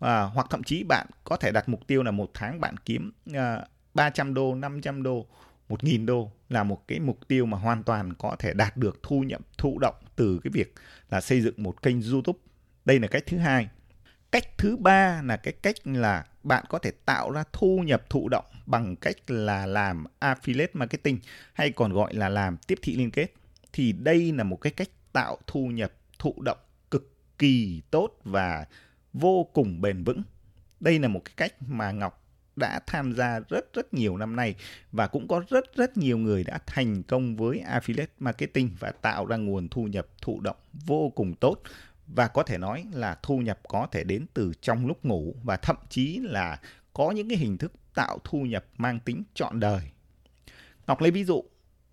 À, 0.00 0.22
hoặc 0.22 0.46
thậm 0.50 0.62
chí 0.62 0.84
bạn 0.84 1.06
có 1.24 1.36
thể 1.36 1.52
đặt 1.52 1.68
mục 1.68 1.86
tiêu 1.86 2.02
là 2.02 2.10
một 2.10 2.30
tháng 2.34 2.60
bạn 2.60 2.76
kiếm 2.76 3.12
à, 3.34 3.56
uh, 3.62 3.68
300 3.94 4.34
đô, 4.34 4.54
500 4.54 5.02
đô 5.02 5.26
1.000 5.68 6.06
đô 6.06 6.30
là 6.48 6.62
một 6.64 6.88
cái 6.88 7.00
mục 7.00 7.28
tiêu 7.28 7.46
mà 7.46 7.58
hoàn 7.58 7.82
toàn 7.82 8.12
có 8.18 8.36
thể 8.38 8.52
đạt 8.54 8.76
được 8.76 9.02
thu 9.02 9.20
nhập, 9.20 9.40
thụ 9.58 9.78
động 9.78 9.94
từ 10.16 10.40
cái 10.44 10.50
việc 10.50 10.74
là 11.10 11.20
xây 11.20 11.40
dựng 11.40 11.54
một 11.56 11.82
kênh 11.82 12.02
YouTube. 12.02 12.38
Đây 12.84 12.98
là 12.98 13.08
cách 13.08 13.24
thứ 13.26 13.38
hai. 13.38 13.68
Cách 14.30 14.58
thứ 14.58 14.76
ba 14.76 15.22
là 15.22 15.36
cái 15.36 15.52
cách 15.52 15.76
là 15.84 16.24
bạn 16.42 16.64
có 16.68 16.78
thể 16.78 16.90
tạo 16.90 17.30
ra 17.30 17.44
thu 17.52 17.78
nhập, 17.86 18.10
thụ 18.10 18.28
động 18.28 18.44
bằng 18.66 18.96
cách 18.96 19.16
là 19.26 19.66
làm 19.66 20.04
affiliate 20.20 20.66
marketing 20.72 21.18
hay 21.52 21.70
còn 21.70 21.92
gọi 21.92 22.14
là 22.14 22.28
làm 22.28 22.56
tiếp 22.56 22.78
thị 22.82 22.96
liên 22.96 23.10
kết. 23.10 23.26
Thì 23.72 23.92
đây 23.92 24.32
là 24.32 24.44
một 24.44 24.56
cái 24.56 24.72
cách 24.72 24.88
tạo 25.12 25.38
thu 25.46 25.66
nhập, 25.66 25.92
thụ 26.18 26.34
động 26.42 26.58
cực 26.90 27.12
kỳ 27.38 27.82
tốt 27.90 28.10
và 28.24 28.66
vô 29.12 29.48
cùng 29.52 29.80
bền 29.80 30.04
vững. 30.04 30.22
Đây 30.80 30.98
là 30.98 31.08
một 31.08 31.20
cái 31.24 31.34
cách 31.36 31.54
mà 31.60 31.90
Ngọc 31.90 32.25
đã 32.56 32.80
tham 32.86 33.12
gia 33.12 33.40
rất 33.48 33.72
rất 33.72 33.94
nhiều 33.94 34.16
năm 34.16 34.36
nay 34.36 34.54
và 34.92 35.06
cũng 35.06 35.28
có 35.28 35.42
rất 35.48 35.64
rất 35.76 35.96
nhiều 35.96 36.18
người 36.18 36.44
đã 36.44 36.58
thành 36.66 37.02
công 37.02 37.36
với 37.36 37.62
affiliate 37.66 38.06
marketing 38.18 38.70
và 38.78 38.90
tạo 38.90 39.26
ra 39.26 39.36
nguồn 39.36 39.68
thu 39.68 39.84
nhập 39.84 40.06
thụ 40.22 40.40
động 40.40 40.56
vô 40.86 41.12
cùng 41.14 41.34
tốt 41.34 41.62
và 42.06 42.28
có 42.28 42.42
thể 42.42 42.58
nói 42.58 42.84
là 42.92 43.18
thu 43.22 43.38
nhập 43.38 43.58
có 43.68 43.86
thể 43.92 44.04
đến 44.04 44.26
từ 44.34 44.52
trong 44.60 44.86
lúc 44.86 45.04
ngủ 45.04 45.34
và 45.42 45.56
thậm 45.56 45.76
chí 45.88 46.18
là 46.22 46.60
có 46.92 47.10
những 47.10 47.28
cái 47.28 47.38
hình 47.38 47.58
thức 47.58 47.72
tạo 47.94 48.18
thu 48.24 48.42
nhập 48.42 48.64
mang 48.76 49.00
tính 49.00 49.22
trọn 49.34 49.60
đời. 49.60 49.80
Ngọc 50.86 51.00
lấy 51.00 51.10
ví 51.10 51.24
dụ, 51.24 51.44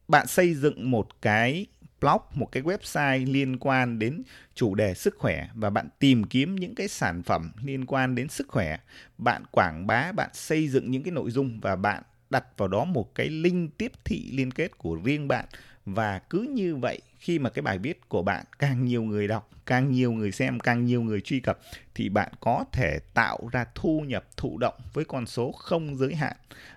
bạn 0.07 0.27
xây 0.27 0.53
dựng 0.53 0.91
một 0.91 1.21
cái 1.21 1.65
blog, 2.03 2.21
một 2.33 2.51
cái 2.51 2.63
website 2.63 3.31
liên 3.31 3.57
quan 3.57 3.99
đến 3.99 4.23
chủ 4.55 4.75
đề 4.75 4.93
sức 4.93 5.15
khỏe 5.17 5.47
và 5.53 5.69
bạn 5.69 5.87
tìm 5.99 6.23
kiếm 6.23 6.55
những 6.55 6.75
cái 6.75 6.87
sản 6.87 7.23
phẩm 7.23 7.51
liên 7.63 7.85
quan 7.85 8.15
đến 8.15 8.29
sức 8.29 8.47
khỏe, 8.47 8.77
bạn 9.17 9.43
quảng 9.51 9.87
bá, 9.87 10.11
bạn 10.11 10.29
xây 10.33 10.67
dựng 10.67 10.91
những 10.91 11.03
cái 11.03 11.11
nội 11.11 11.31
dung 11.31 11.59
và 11.59 11.75
bạn 11.75 12.03
đặt 12.29 12.45
vào 12.57 12.67
đó 12.67 12.85
một 12.85 13.15
cái 13.15 13.29
link 13.29 13.77
tiếp 13.77 13.91
thị 14.05 14.29
liên 14.31 14.51
kết 14.51 14.77
của 14.77 14.95
riêng 15.03 15.27
bạn. 15.27 15.45
Và 15.85 16.19
cứ 16.19 16.47
như 16.51 16.75
vậy 16.75 17.01
khi 17.19 17.39
mà 17.39 17.49
cái 17.49 17.61
bài 17.61 17.77
viết 17.77 18.09
của 18.09 18.21
bạn 18.21 18.45
càng 18.59 18.85
nhiều 18.85 19.03
người 19.03 19.27
đọc 19.27 19.49
càng 19.65 19.91
nhiều 19.91 20.11
người 20.11 20.31
xem 20.31 20.59
càng 20.59 20.85
nhiều 20.85 21.01
người 21.01 21.21
truy 21.21 21.39
cập 21.39 21.59
thì 21.95 22.09
bạn 22.09 22.31
có 22.39 22.65
thể 22.71 22.99
tạo 23.13 23.49
ra 23.51 23.65
thu 23.75 24.03
nhập 24.07 24.25
thụ 24.37 24.57
động 24.57 24.75
với 24.93 25.05
con 25.05 25.25
số 25.25 25.51
không 25.51 25.95
giới 25.95 26.15
hạn. 26.15 26.35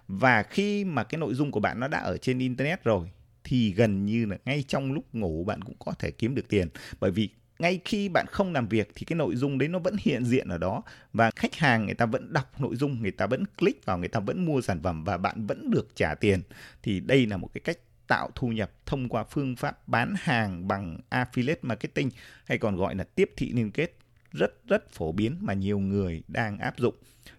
Và 0.08 0.42
khi 0.42 0.84
mà 0.84 1.04
cái 1.04 1.18
nội 1.18 1.34
dung 1.34 1.50
của 1.50 1.60
bạn 1.60 1.80
nó 1.80 1.88
đã 1.88 1.98
ở 1.98 2.16
trên 2.16 2.38
internet 2.38 2.84
rồi 2.84 3.10
thì 3.48 3.72
gần 3.72 4.06
như 4.06 4.26
là 4.26 4.36
ngay 4.44 4.64
trong 4.68 4.92
lúc 4.92 5.14
ngủ 5.14 5.44
bạn 5.44 5.64
cũng 5.64 5.76
có 5.78 5.92
thể 5.92 6.10
kiếm 6.10 6.34
được 6.34 6.48
tiền. 6.48 6.68
Bởi 7.00 7.10
vì 7.10 7.28
ngay 7.58 7.80
khi 7.84 8.08
bạn 8.08 8.26
không 8.28 8.52
làm 8.52 8.68
việc 8.68 8.90
thì 8.94 9.04
cái 9.04 9.16
nội 9.16 9.36
dung 9.36 9.58
đấy 9.58 9.68
nó 9.68 9.78
vẫn 9.78 9.96
hiện 10.00 10.24
diện 10.24 10.48
ở 10.48 10.58
đó 10.58 10.82
và 11.12 11.30
khách 11.36 11.54
hàng 11.54 11.86
người 11.86 11.94
ta 11.94 12.06
vẫn 12.06 12.32
đọc 12.32 12.60
nội 12.60 12.76
dung, 12.76 13.02
người 13.02 13.10
ta 13.10 13.26
vẫn 13.26 13.44
click 13.58 13.86
vào, 13.86 13.98
người 13.98 14.08
ta 14.08 14.20
vẫn 14.20 14.46
mua 14.46 14.60
sản 14.60 14.82
phẩm 14.82 15.04
và 15.04 15.16
bạn 15.16 15.46
vẫn 15.46 15.70
được 15.70 15.96
trả 15.96 16.14
tiền. 16.14 16.42
Thì 16.82 17.00
đây 17.00 17.26
là 17.26 17.36
một 17.36 17.50
cái 17.54 17.60
cách 17.60 17.78
tạo 18.06 18.30
thu 18.34 18.48
nhập 18.48 18.70
thông 18.86 19.08
qua 19.08 19.24
phương 19.24 19.56
pháp 19.56 19.88
bán 19.88 20.14
hàng 20.18 20.68
bằng 20.68 20.98
affiliate 21.10 21.56
marketing 21.62 22.10
hay 22.44 22.58
còn 22.58 22.76
gọi 22.76 22.94
là 22.94 23.04
tiếp 23.04 23.30
thị 23.36 23.52
liên 23.52 23.70
kết. 23.70 23.96
Rất 24.32 24.66
rất 24.68 24.90
phổ 24.90 25.12
biến 25.12 25.36
mà 25.40 25.54
nhiều 25.54 25.78
người 25.78 26.22
đang 26.28 26.58
áp 26.58 26.78
dụng. 26.78 26.94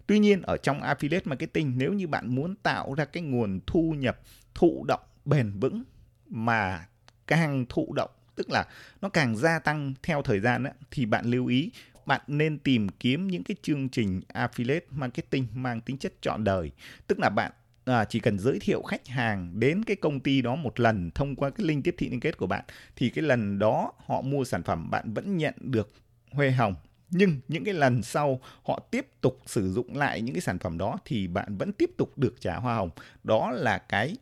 Tuy 0.08 0.20
nhiên, 0.20 0.42
ở 0.42 0.58
trong 0.58 0.82
affiliate 0.82 1.22
marketing, 1.26 1.74
nếu 1.78 1.94
như 1.94 2.08
bạn 2.08 2.36
muốn 2.36 2.56
tạo 2.56 2.94
ra 2.94 3.06
cái 3.06 3.24
nguồn 3.24 3.60
thu 3.68 3.96
nhập 3.98 4.20
thụ 4.56 4.86
động 4.88 5.02
bền 5.26 5.52
vững 5.60 5.84
mà 6.30 6.86
càng 7.28 7.66
thụ 7.70 7.94
động 7.94 8.12
tức 8.38 8.50
là 8.50 8.66
nó 9.02 9.10
càng 9.10 9.36
gia 9.36 9.60
tăng 9.60 9.94
theo 10.04 10.22
thời 10.22 10.40
gian 10.40 10.64
ấy, 10.64 10.74
thì 10.92 11.06
bạn 11.06 11.26
lưu 11.26 11.48
ý 11.48 11.72
bạn 12.06 12.22
nên 12.28 12.60
tìm 12.60 12.90
kiếm 12.90 13.28
những 13.28 13.44
cái 13.44 13.56
chương 13.62 13.90
trình 13.90 14.22
affiliate 14.34 14.82
marketing 14.92 15.48
mang 15.54 15.82
tính 15.82 15.98
chất 15.98 16.14
chọn 16.22 16.44
đời. 16.44 16.72
Tức 17.08 17.20
là 17.20 17.30
bạn 17.30 17.52
à, 17.86 18.06
chỉ 18.06 18.20
cần 18.20 18.40
giới 18.40 18.60
thiệu 18.60 18.82
khách 18.82 19.08
hàng 19.08 19.60
đến 19.60 19.84
cái 19.84 19.96
công 19.96 20.20
ty 20.20 20.42
đó 20.42 20.56
một 20.56 20.80
lần 20.80 21.12
thông 21.12 21.36
qua 21.36 21.50
cái 21.50 21.68
link 21.68 21.84
tiếp 21.84 21.96
thị 21.98 22.10
liên 22.10 22.20
kết 22.20 22.38
của 22.38 22.48
bạn 22.48 22.64
thì 22.96 23.10
cái 23.10 23.24
lần 23.24 23.60
đó 23.60 23.92
họ 24.06 24.22
mua 24.22 24.44
sản 24.44 24.64
phẩm 24.64 24.90
bạn 24.92 25.14
vẫn 25.14 25.38
nhận 25.38 25.54
được 25.60 25.94
huê 26.32 26.52
hồng. 26.52 26.76
Nhưng 27.10 27.40
những 27.48 27.64
cái 27.64 27.74
lần 27.74 28.04
sau 28.04 28.40
họ 28.64 28.80
tiếp 28.92 29.08
tục 29.22 29.40
sử 29.46 29.74
dụng 29.74 29.98
lại 29.98 30.22
những 30.22 30.36
cái 30.36 30.42
sản 30.42 30.60
phẩm 30.60 30.78
đó 30.78 30.98
thì 31.06 31.28
bạn 31.28 31.58
vẫn 31.58 31.74
tiếp 31.74 31.90
tục 31.98 32.18
được 32.18 32.36
trả 32.42 32.56
hoa 32.56 32.76
hồng. 32.76 32.90
Đó 33.24 33.52
là 33.52 33.78
cái 33.78 34.16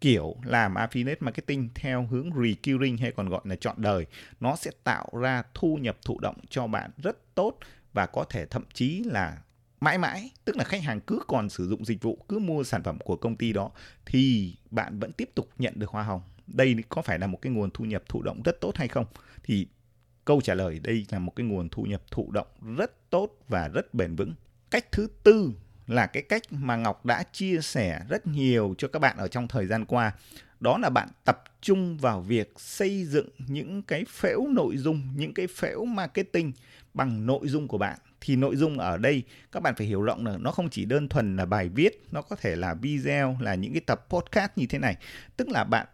kiểu 0.00 0.36
làm 0.44 0.74
affiliate 0.74 1.16
marketing 1.20 1.68
theo 1.74 2.06
hướng 2.10 2.30
recurring 2.42 2.96
hay 2.96 3.12
còn 3.12 3.28
gọi 3.28 3.40
là 3.44 3.56
chọn 3.56 3.76
đời, 3.78 4.06
nó 4.40 4.56
sẽ 4.56 4.70
tạo 4.84 5.08
ra 5.12 5.42
thu 5.54 5.78
nhập 5.80 5.98
thụ 6.04 6.20
động 6.20 6.36
cho 6.50 6.66
bạn 6.66 6.90
rất 6.96 7.34
tốt 7.34 7.58
và 7.92 8.06
có 8.06 8.24
thể 8.24 8.46
thậm 8.46 8.64
chí 8.72 9.02
là 9.06 9.38
mãi 9.80 9.98
mãi, 9.98 10.30
tức 10.44 10.56
là 10.56 10.64
khách 10.64 10.82
hàng 10.82 11.00
cứ 11.00 11.20
còn 11.26 11.48
sử 11.48 11.68
dụng 11.68 11.84
dịch 11.84 12.02
vụ, 12.02 12.24
cứ 12.28 12.38
mua 12.38 12.64
sản 12.64 12.82
phẩm 12.82 12.98
của 12.98 13.16
công 13.16 13.36
ty 13.36 13.52
đó 13.52 13.70
thì 14.06 14.54
bạn 14.70 14.98
vẫn 14.98 15.12
tiếp 15.12 15.30
tục 15.34 15.48
nhận 15.58 15.72
được 15.76 15.90
hoa 15.90 16.02
hồng. 16.02 16.22
Đây 16.46 16.76
có 16.88 17.02
phải 17.02 17.18
là 17.18 17.26
một 17.26 17.38
cái 17.42 17.52
nguồn 17.52 17.70
thu 17.74 17.84
nhập 17.84 18.02
thụ 18.08 18.22
động 18.22 18.42
rất 18.42 18.60
tốt 18.60 18.76
hay 18.76 18.88
không? 18.88 19.06
Thì 19.42 19.66
câu 20.24 20.40
trả 20.40 20.54
lời 20.54 20.78
đây 20.78 21.06
là 21.10 21.18
một 21.18 21.32
cái 21.36 21.46
nguồn 21.46 21.68
thu 21.68 21.82
nhập 21.82 22.02
thụ 22.10 22.30
động 22.30 22.46
rất 22.76 23.10
tốt 23.10 23.38
và 23.48 23.68
rất 23.68 23.94
bền 23.94 24.16
vững. 24.16 24.34
Cách 24.70 24.92
thứ 24.92 25.08
tư 25.22 25.52
là 25.88 26.06
cái 26.06 26.22
cách 26.22 26.42
mà 26.50 26.76
ngọc 26.76 27.06
đã 27.06 27.22
chia 27.32 27.60
sẻ 27.60 28.00
rất 28.08 28.26
nhiều 28.26 28.74
cho 28.78 28.88
các 28.88 28.98
bạn 28.98 29.16
ở 29.16 29.28
trong 29.28 29.48
thời 29.48 29.66
gian 29.66 29.84
qua. 29.84 30.12
Đó 30.60 30.78
là 30.78 30.90
bạn 30.90 31.08
tập 31.24 31.44
trung 31.60 31.98
vào 31.98 32.20
việc 32.20 32.52
xây 32.56 33.04
dựng 33.04 33.28
những 33.38 33.82
cái 33.82 34.04
phễu 34.08 34.46
nội 34.50 34.76
dung, 34.76 35.02
những 35.16 35.34
cái 35.34 35.46
phễu 35.46 35.84
marketing 35.84 36.52
bằng 36.94 37.26
nội 37.26 37.48
dung 37.48 37.68
của 37.68 37.78
bạn. 37.78 37.98
Thì 38.20 38.36
nội 38.36 38.56
dung 38.56 38.78
ở 38.78 38.96
đây, 38.96 39.22
các 39.52 39.62
bạn 39.62 39.74
phải 39.76 39.86
hiểu 39.86 40.02
rộng 40.02 40.26
là 40.26 40.38
nó 40.38 40.50
không 40.50 40.70
chỉ 40.70 40.84
đơn 40.84 41.08
thuần 41.08 41.36
là 41.36 41.46
bài 41.46 41.68
viết, 41.68 42.02
nó 42.12 42.22
có 42.22 42.36
thể 42.36 42.56
là 42.56 42.74
video, 42.74 43.36
là 43.40 43.54
những 43.54 43.72
cái 43.72 43.80
tập 43.80 44.06
podcast 44.08 44.50
như 44.56 44.66
thế 44.66 44.78
này. 44.78 44.96
Tức 45.36 45.48
là 45.48 45.64
bạn 45.64 45.86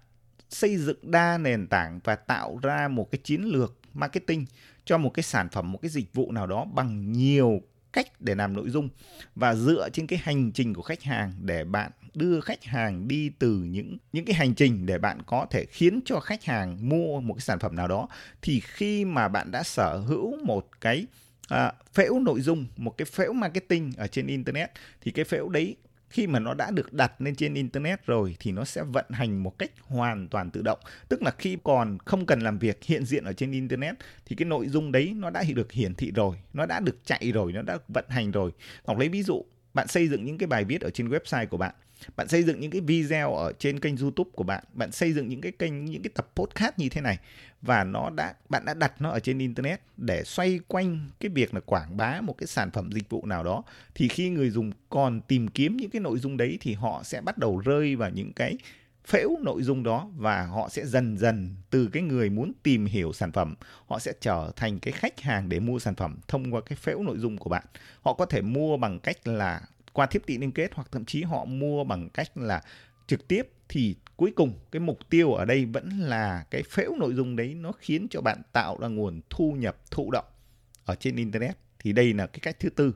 xây 0.48 0.76
dựng 0.76 0.98
đa 1.02 1.38
nền 1.38 1.66
tảng 1.66 2.00
và 2.04 2.16
tạo 2.16 2.58
ra 2.62 2.88
một 2.88 3.10
cái 3.10 3.20
chiến 3.24 3.42
lược 3.42 3.78
marketing 3.94 4.46
cho 4.84 4.98
một 4.98 5.10
cái 5.10 5.22
sản 5.22 5.48
phẩm, 5.48 5.72
một 5.72 5.78
cái 5.82 5.88
dịch 5.88 6.14
vụ 6.14 6.32
nào 6.32 6.46
đó 6.46 6.64
bằng 6.74 7.12
nhiều 7.12 7.62
cách 7.94 8.20
để 8.20 8.34
làm 8.34 8.52
nội 8.52 8.70
dung 8.70 8.88
và 9.34 9.54
dựa 9.54 9.88
trên 9.92 10.06
cái 10.06 10.18
hành 10.22 10.52
trình 10.52 10.74
của 10.74 10.82
khách 10.82 11.02
hàng 11.02 11.32
để 11.40 11.64
bạn 11.64 11.90
đưa 12.14 12.40
khách 12.40 12.64
hàng 12.64 13.08
đi 13.08 13.30
từ 13.38 13.50
những 13.50 13.96
những 14.12 14.24
cái 14.24 14.34
hành 14.34 14.54
trình 14.54 14.86
để 14.86 14.98
bạn 14.98 15.18
có 15.26 15.46
thể 15.50 15.64
khiến 15.64 16.00
cho 16.04 16.20
khách 16.20 16.44
hàng 16.44 16.88
mua 16.88 17.20
một 17.20 17.34
cái 17.34 17.40
sản 17.40 17.58
phẩm 17.58 17.76
nào 17.76 17.88
đó 17.88 18.08
thì 18.42 18.60
khi 18.60 19.04
mà 19.04 19.28
bạn 19.28 19.50
đã 19.50 19.62
sở 19.62 19.96
hữu 19.96 20.36
một 20.44 20.68
cái 20.80 21.06
à, 21.48 21.72
phễu 21.92 22.18
nội 22.18 22.40
dung 22.40 22.66
một 22.76 22.98
cái 22.98 23.06
phễu 23.06 23.32
marketing 23.32 23.92
ở 23.96 24.06
trên 24.06 24.26
internet 24.26 24.70
thì 25.00 25.10
cái 25.10 25.24
phễu 25.24 25.48
đấy 25.48 25.76
khi 26.14 26.26
mà 26.26 26.38
nó 26.38 26.54
đã 26.54 26.70
được 26.70 26.92
đặt 26.92 27.20
lên 27.20 27.34
trên 27.34 27.54
internet 27.54 28.06
rồi 28.06 28.36
thì 28.40 28.52
nó 28.52 28.64
sẽ 28.64 28.82
vận 28.82 29.04
hành 29.10 29.42
một 29.42 29.58
cách 29.58 29.70
hoàn 29.82 30.28
toàn 30.28 30.50
tự 30.50 30.62
động. 30.62 30.78
Tức 31.08 31.22
là 31.22 31.30
khi 31.38 31.58
còn 31.64 31.98
không 32.04 32.26
cần 32.26 32.40
làm 32.40 32.58
việc 32.58 32.84
hiện 32.84 33.04
diện 33.04 33.24
ở 33.24 33.32
trên 33.32 33.52
internet 33.52 33.94
thì 34.26 34.36
cái 34.36 34.46
nội 34.46 34.68
dung 34.68 34.92
đấy 34.92 35.12
nó 35.16 35.30
đã 35.30 35.44
được 35.54 35.72
hiển 35.72 35.94
thị 35.94 36.12
rồi, 36.14 36.36
nó 36.52 36.66
đã 36.66 36.80
được 36.80 36.96
chạy 37.04 37.32
rồi, 37.32 37.52
nó 37.52 37.62
đã 37.62 37.78
vận 37.88 38.04
hành 38.08 38.30
rồi. 38.30 38.50
Ngọc 38.86 38.98
lấy 38.98 39.08
ví 39.08 39.22
dụ, 39.22 39.44
bạn 39.74 39.88
xây 39.88 40.08
dựng 40.08 40.24
những 40.24 40.38
cái 40.38 40.46
bài 40.46 40.64
viết 40.64 40.80
ở 40.80 40.90
trên 40.90 41.08
website 41.08 41.46
của 41.46 41.56
bạn 41.56 41.74
bạn 42.16 42.28
xây 42.28 42.42
dựng 42.42 42.60
những 42.60 42.70
cái 42.70 42.80
video 42.80 43.34
ở 43.34 43.52
trên 43.58 43.80
kênh 43.80 43.96
youtube 43.96 44.30
của 44.34 44.44
bạn 44.44 44.64
bạn 44.72 44.92
xây 44.92 45.12
dựng 45.12 45.28
những 45.28 45.40
cái 45.40 45.52
kênh, 45.52 45.84
những 45.84 46.02
cái 46.02 46.10
tập 46.14 46.30
podcast 46.36 46.78
như 46.78 46.88
thế 46.88 47.00
này 47.00 47.18
và 47.62 47.84
nó 47.84 48.10
đã, 48.10 48.34
bạn 48.48 48.64
đã 48.64 48.74
đặt 48.74 49.00
nó 49.00 49.10
ở 49.10 49.20
trên 49.20 49.38
internet 49.38 49.80
để 49.96 50.24
xoay 50.24 50.60
quanh 50.68 51.08
cái 51.20 51.28
việc 51.28 51.54
là 51.54 51.60
quảng 51.60 51.96
bá 51.96 52.20
một 52.20 52.34
cái 52.38 52.46
sản 52.46 52.70
phẩm 52.70 52.92
dịch 52.92 53.10
vụ 53.10 53.26
nào 53.26 53.44
đó, 53.44 53.62
thì 53.94 54.08
khi 54.08 54.28
người 54.28 54.50
dùng 54.50 54.72
còn 54.90 55.20
tìm 55.20 55.48
kiếm 55.48 55.76
những 55.76 55.90
cái 55.90 56.00
nội 56.00 56.18
dung 56.18 56.36
đấy 56.36 56.58
thì 56.60 56.74
họ 56.74 57.02
sẽ 57.04 57.20
bắt 57.20 57.38
đầu 57.38 57.58
rơi 57.58 57.96
vào 57.96 58.10
những 58.10 58.32
cái 58.32 58.56
phễu 59.06 59.30
nội 59.42 59.62
dung 59.62 59.82
đó 59.82 60.10
và 60.16 60.46
họ 60.46 60.68
sẽ 60.68 60.86
dần 60.86 61.18
dần 61.18 61.54
từ 61.70 61.88
cái 61.92 62.02
người 62.02 62.30
muốn 62.30 62.52
tìm 62.62 62.86
hiểu 62.86 63.12
sản 63.12 63.32
phẩm, 63.32 63.54
họ 63.86 63.98
sẽ 63.98 64.12
trở 64.20 64.52
thành 64.56 64.78
cái 64.78 64.92
khách 64.92 65.20
hàng 65.20 65.48
để 65.48 65.60
mua 65.60 65.78
sản 65.78 65.94
phẩm 65.94 66.18
thông 66.28 66.54
qua 66.54 66.60
cái 66.60 66.76
phễu 66.76 67.02
nội 67.02 67.18
dung 67.18 67.38
của 67.38 67.50
bạn. 67.50 67.64
Họ 68.02 68.14
có 68.14 68.26
thể 68.26 68.42
mua 68.42 68.76
bằng 68.76 69.00
cách 69.00 69.26
là 69.26 69.60
qua 69.94 70.06
thiết 70.06 70.26
bị 70.26 70.38
liên 70.38 70.52
kết 70.52 70.70
hoặc 70.74 70.88
thậm 70.92 71.04
chí 71.04 71.22
họ 71.22 71.44
mua 71.44 71.84
bằng 71.84 72.08
cách 72.10 72.36
là 72.36 72.62
trực 73.06 73.28
tiếp 73.28 73.48
thì 73.68 73.96
cuối 74.16 74.32
cùng 74.36 74.58
cái 74.70 74.80
mục 74.80 74.98
tiêu 75.10 75.32
ở 75.34 75.44
đây 75.44 75.64
vẫn 75.64 75.88
là 75.98 76.44
cái 76.50 76.62
phễu 76.62 76.92
nội 76.98 77.14
dung 77.14 77.36
đấy 77.36 77.54
nó 77.54 77.72
khiến 77.72 78.06
cho 78.10 78.20
bạn 78.20 78.42
tạo 78.52 78.78
ra 78.80 78.88
nguồn 78.88 79.20
thu 79.30 79.52
nhập 79.52 79.76
thụ 79.90 80.10
động 80.10 80.24
ở 80.84 80.94
trên 80.94 81.16
internet. 81.16 81.56
Thì 81.78 81.92
đây 81.92 82.12
là 82.12 82.26
cái 82.26 82.40
cách 82.42 82.56
thứ 82.60 82.70
tư. 82.70 82.94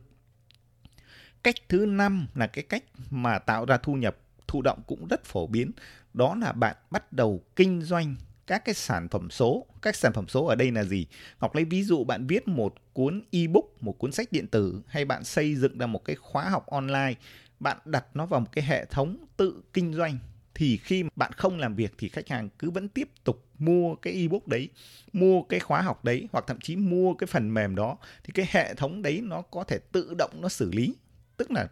Cách 1.43 1.55
thứ 1.69 1.87
năm 1.87 2.27
là 2.35 2.47
cái 2.47 2.65
cách 2.69 2.85
mà 3.11 3.39
tạo 3.39 3.65
ra 3.65 3.77
thu 3.77 3.95
nhập 3.95 4.17
thụ 4.47 4.63
động 4.63 4.83
cũng 4.87 5.07
rất 5.11 5.25
phổ 5.25 5.47
biến. 5.47 5.71
Đó 6.15 6.35
là 6.35 6.53
bạn 6.53 6.77
bắt 6.91 7.13
đầu 7.13 7.43
kinh 7.57 7.83
doanh 7.83 8.17
các 8.49 8.65
cái 8.65 8.75
sản 8.75 9.09
phẩm 9.09 9.31
số 9.31 9.67
các 9.83 9.97
sản 9.97 10.13
phẩm 10.13 10.29
số 10.29 10.45
ở 10.45 10.55
đây 10.55 10.71
là 10.71 10.85
gì 10.85 11.07
ngọc 11.41 11.55
lấy 11.55 11.65
ví 11.65 11.83
dụ 11.83 12.05
bạn 12.05 12.27
viết 12.27 12.49
một 12.49 12.75
cuốn 12.93 13.23
ebook 13.33 13.65
một 13.81 13.99
cuốn 13.99 14.13
sách 14.13 14.33
điện 14.33 14.47
tử 14.47 14.83
hay 14.87 15.05
bạn 15.05 15.25
xây 15.25 15.55
dựng 15.55 15.79
ra 15.79 15.87
một 15.87 16.05
cái 16.05 16.17
khóa 16.17 16.49
học 16.49 16.67
online 16.67 17.15
bạn 17.61 17.79
đặt 17.85 18.07
nó 18.15 18.27
vào 18.27 18.41
một 18.41 18.49
cái 18.53 18.65
hệ 18.65 18.85
thống 18.85 19.17
tự 19.37 19.63
kinh 19.73 19.95
doanh 19.95 20.19
thì 20.59 20.77
khi 20.77 21.05
bạn 21.17 21.33
không 21.33 21.59
làm 21.59 21.75
việc 21.75 21.95
thì 21.99 22.09
khách 22.09 22.29
hàng 22.29 22.49
cứ 22.59 22.71
vẫn 22.71 22.89
tiếp 22.89 23.09
tục 23.25 23.45
mua 23.59 23.95
cái 23.95 24.13
ebook 24.13 24.49
đấy, 24.49 24.69
mua 25.13 25.43
cái 25.43 25.61
khóa 25.61 25.83
học 25.83 26.05
đấy 26.05 26.29
hoặc 26.33 26.45
thậm 26.47 26.61
chí 26.61 26.77
mua 26.77 27.15
cái 27.15 27.27
phần 27.27 27.55
mềm 27.55 27.75
đó 27.75 27.97
thì 28.25 28.33
cái 28.35 28.47
hệ 28.51 28.75
thống 28.75 29.03
đấy 29.03 29.21
nó 29.25 29.43
có 29.43 29.65
thể 29.65 29.79
tự 29.93 30.15
động 30.19 30.31
nó 30.41 30.49
xử 30.49 30.71
lý. 30.73 30.95
Tức 31.37 31.51
là 31.51 31.69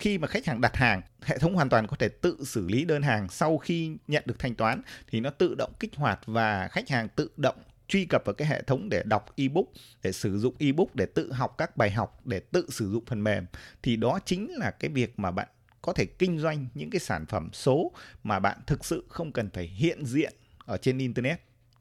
khi 0.00 0.18
mà 0.18 0.28
khách 0.28 0.46
hàng 0.46 0.60
đặt 0.60 0.76
hàng, 0.76 1.02
hệ 1.22 1.38
thống 1.38 1.54
hoàn 1.54 1.68
toàn 1.68 1.86
có 1.86 1.96
thể 1.96 2.08
tự 2.08 2.36
xử 2.44 2.68
lý 2.68 2.84
đơn 2.84 3.02
hàng 3.02 3.28
sau 3.28 3.58
khi 3.58 3.96
nhận 4.08 4.22
được 4.26 4.38
thanh 4.38 4.54
toán 4.54 4.82
thì 5.10 5.20
nó 5.20 5.30
tự 5.30 5.54
động 5.54 5.72
kích 5.80 5.96
hoạt 5.96 6.20
và 6.26 6.68
khách 6.68 6.88
hàng 6.88 7.08
tự 7.08 7.30
động 7.36 7.56
truy 7.88 8.04
cập 8.04 8.22
vào 8.24 8.34
cái 8.34 8.48
hệ 8.48 8.62
thống 8.62 8.88
để 8.88 9.02
đọc 9.06 9.26
ebook, 9.36 9.66
để 10.02 10.12
sử 10.12 10.38
dụng 10.38 10.54
ebook 10.58 10.94
để 10.94 11.06
tự 11.06 11.32
học 11.32 11.54
các 11.58 11.76
bài 11.76 11.90
học, 11.90 12.20
để 12.24 12.40
tự 12.40 12.66
sử 12.70 12.90
dụng 12.90 13.04
phần 13.04 13.24
mềm. 13.24 13.46
Thì 13.82 13.96
đó 13.96 14.18
chính 14.24 14.50
là 14.50 14.70
cái 14.70 14.90
việc 14.90 15.18
mà 15.18 15.30
bạn 15.30 15.48
có 15.82 15.92
thể 15.92 16.06
kinh 16.06 16.38
doanh 16.38 16.66
những 16.74 16.90
cái 16.90 17.00
sản 17.00 17.26
phẩm 17.26 17.48
số 17.52 17.92
mà 18.22 18.38
bạn 18.38 18.58
thực 18.66 18.84
sự 18.84 19.04
không 19.08 19.32
cần 19.32 19.50
phải 19.50 19.64
hiện 19.64 20.04
diện 20.04 20.32
ở 20.64 20.76
trên 20.76 20.98
internet, 20.98 21.40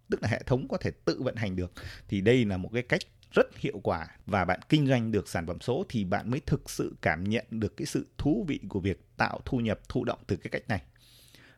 tức 0.10 0.22
là 0.22 0.30
hệ 0.30 0.44
thống 0.46 0.68
có 0.68 0.78
thể 0.78 0.92
tự 1.06 1.22
vận 1.22 1.36
hành 1.36 1.56
được. 1.56 1.72
Thì 2.08 2.22
đây 2.22 2.46
là 2.46 2.58
một 2.58 2.70
cái 2.74 2.84
cách 2.84 3.02
rất 3.32 3.58
hiệu 3.58 3.80
quả 3.84 4.08
và 4.26 4.46
bạn 4.46 4.60
kinh 4.70 4.88
doanh 4.88 5.12
được 5.12 5.28
sản 5.28 5.48
phẩm 5.48 5.62
số 5.62 5.86
thì 5.90 6.04
bạn 6.04 6.32
mới 6.32 6.42
thực 6.46 6.70
sự 6.70 6.96
cảm 7.02 7.24
nhận 7.24 7.46
được 7.50 7.78
cái 7.78 7.86
sự 7.86 8.08
thú 8.18 8.46
vị 8.48 8.60
của 8.70 8.80
việc 8.80 9.02
tạo 9.18 9.40
thu 9.46 9.58
nhập, 9.58 9.80
thụ 9.90 10.04
động 10.04 10.20
từ 10.28 10.36
cái 10.36 10.50
cách 10.52 10.68
này. 10.68 10.82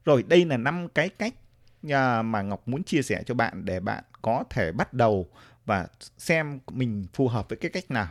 Rồi, 0.06 0.24
đây 0.24 0.46
là 0.46 0.58
năm 0.58 0.88
cái 0.96 1.10
cách 1.10 1.34
à, 1.90 2.22
mà 2.22 2.42
Ngọc 2.42 2.68
muốn 2.68 2.84
chia 2.84 3.02
sẻ 3.02 3.24
cho 3.26 3.34
bạn 3.34 3.66
để 3.66 3.80
bạn 3.80 4.04
có 4.22 4.44
thể 4.50 4.72
bắt 4.72 4.94
đầu 4.94 5.30
và 5.66 5.88
xem 6.18 6.60
mình 6.72 7.06
phù 7.14 7.28
hợp 7.28 7.50
với 7.50 7.58
cái 7.58 7.72
cách 7.72 7.92
nào. 7.92 8.10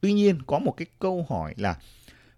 Tuy 0.00 0.12
nhiên, 0.12 0.42
có 0.46 0.58
một 0.58 0.72
cái 0.76 0.86
câu 0.98 1.26
hỏi 1.28 1.54
là, 1.56 1.76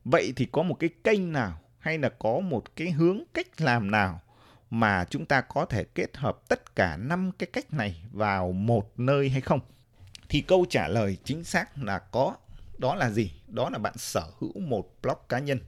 vậy 0.04 0.32
thì 0.37 0.46
có 0.52 0.62
một 0.62 0.75
cái 0.75 0.90
kênh 1.04 1.32
nào 1.32 1.61
hay 1.78 1.99
là 1.99 2.08
có 2.08 2.40
một 2.40 2.76
cái 2.76 2.90
hướng 2.90 3.23
cách 3.34 3.61
làm 3.61 3.90
nào 3.90 4.20
mà 4.70 5.04
chúng 5.11 5.26
ta 5.26 5.40
có 5.40 5.64
thể 5.64 5.84
kết 5.84 6.16
hợp 6.16 6.49
tất 6.49 6.76
cả 6.76 6.96
năm 6.96 7.30
cái 7.38 7.46
cách 7.52 7.73
này 7.75 8.04
vào 8.12 8.52
một 8.52 9.00
nơi 9.00 9.28
hay 9.28 9.40
không? 9.40 9.61
Thì 10.28 10.40
câu 10.40 10.66
trả 10.71 10.88
lời 10.88 11.16
chính 11.25 11.45
xác 11.45 11.83
là 11.83 11.99
có. 11.99 12.37
Đó 12.78 12.95
là 12.95 13.11
gì? 13.11 13.33
Đó 13.49 13.71
là 13.71 13.78
bạn 13.78 13.99
sở 13.99 14.26
hữu 14.40 14.61
một 14.61 14.95
blog 15.02 15.19
cá 15.28 15.38
nhân. 15.38 15.61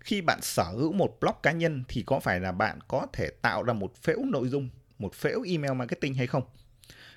Khi 0.00 0.20
bạn 0.20 0.38
sở 0.42 0.64
hữu 0.64 0.92
một 0.92 1.16
blog 1.20 1.34
cá 1.42 1.52
nhân 1.52 1.84
thì 1.88 2.02
có 2.06 2.20
phải 2.20 2.40
là 2.40 2.52
bạn 2.52 2.78
có 2.88 3.06
thể 3.12 3.30
tạo 3.42 3.62
ra 3.62 3.72
một 3.72 3.96
phễu 4.02 4.18
nội 4.24 4.48
dung, 4.48 4.68
một 4.98 5.14
phễu 5.14 5.42
email 5.42 5.72
marketing 5.72 6.14
hay 6.14 6.26
không? 6.26 6.42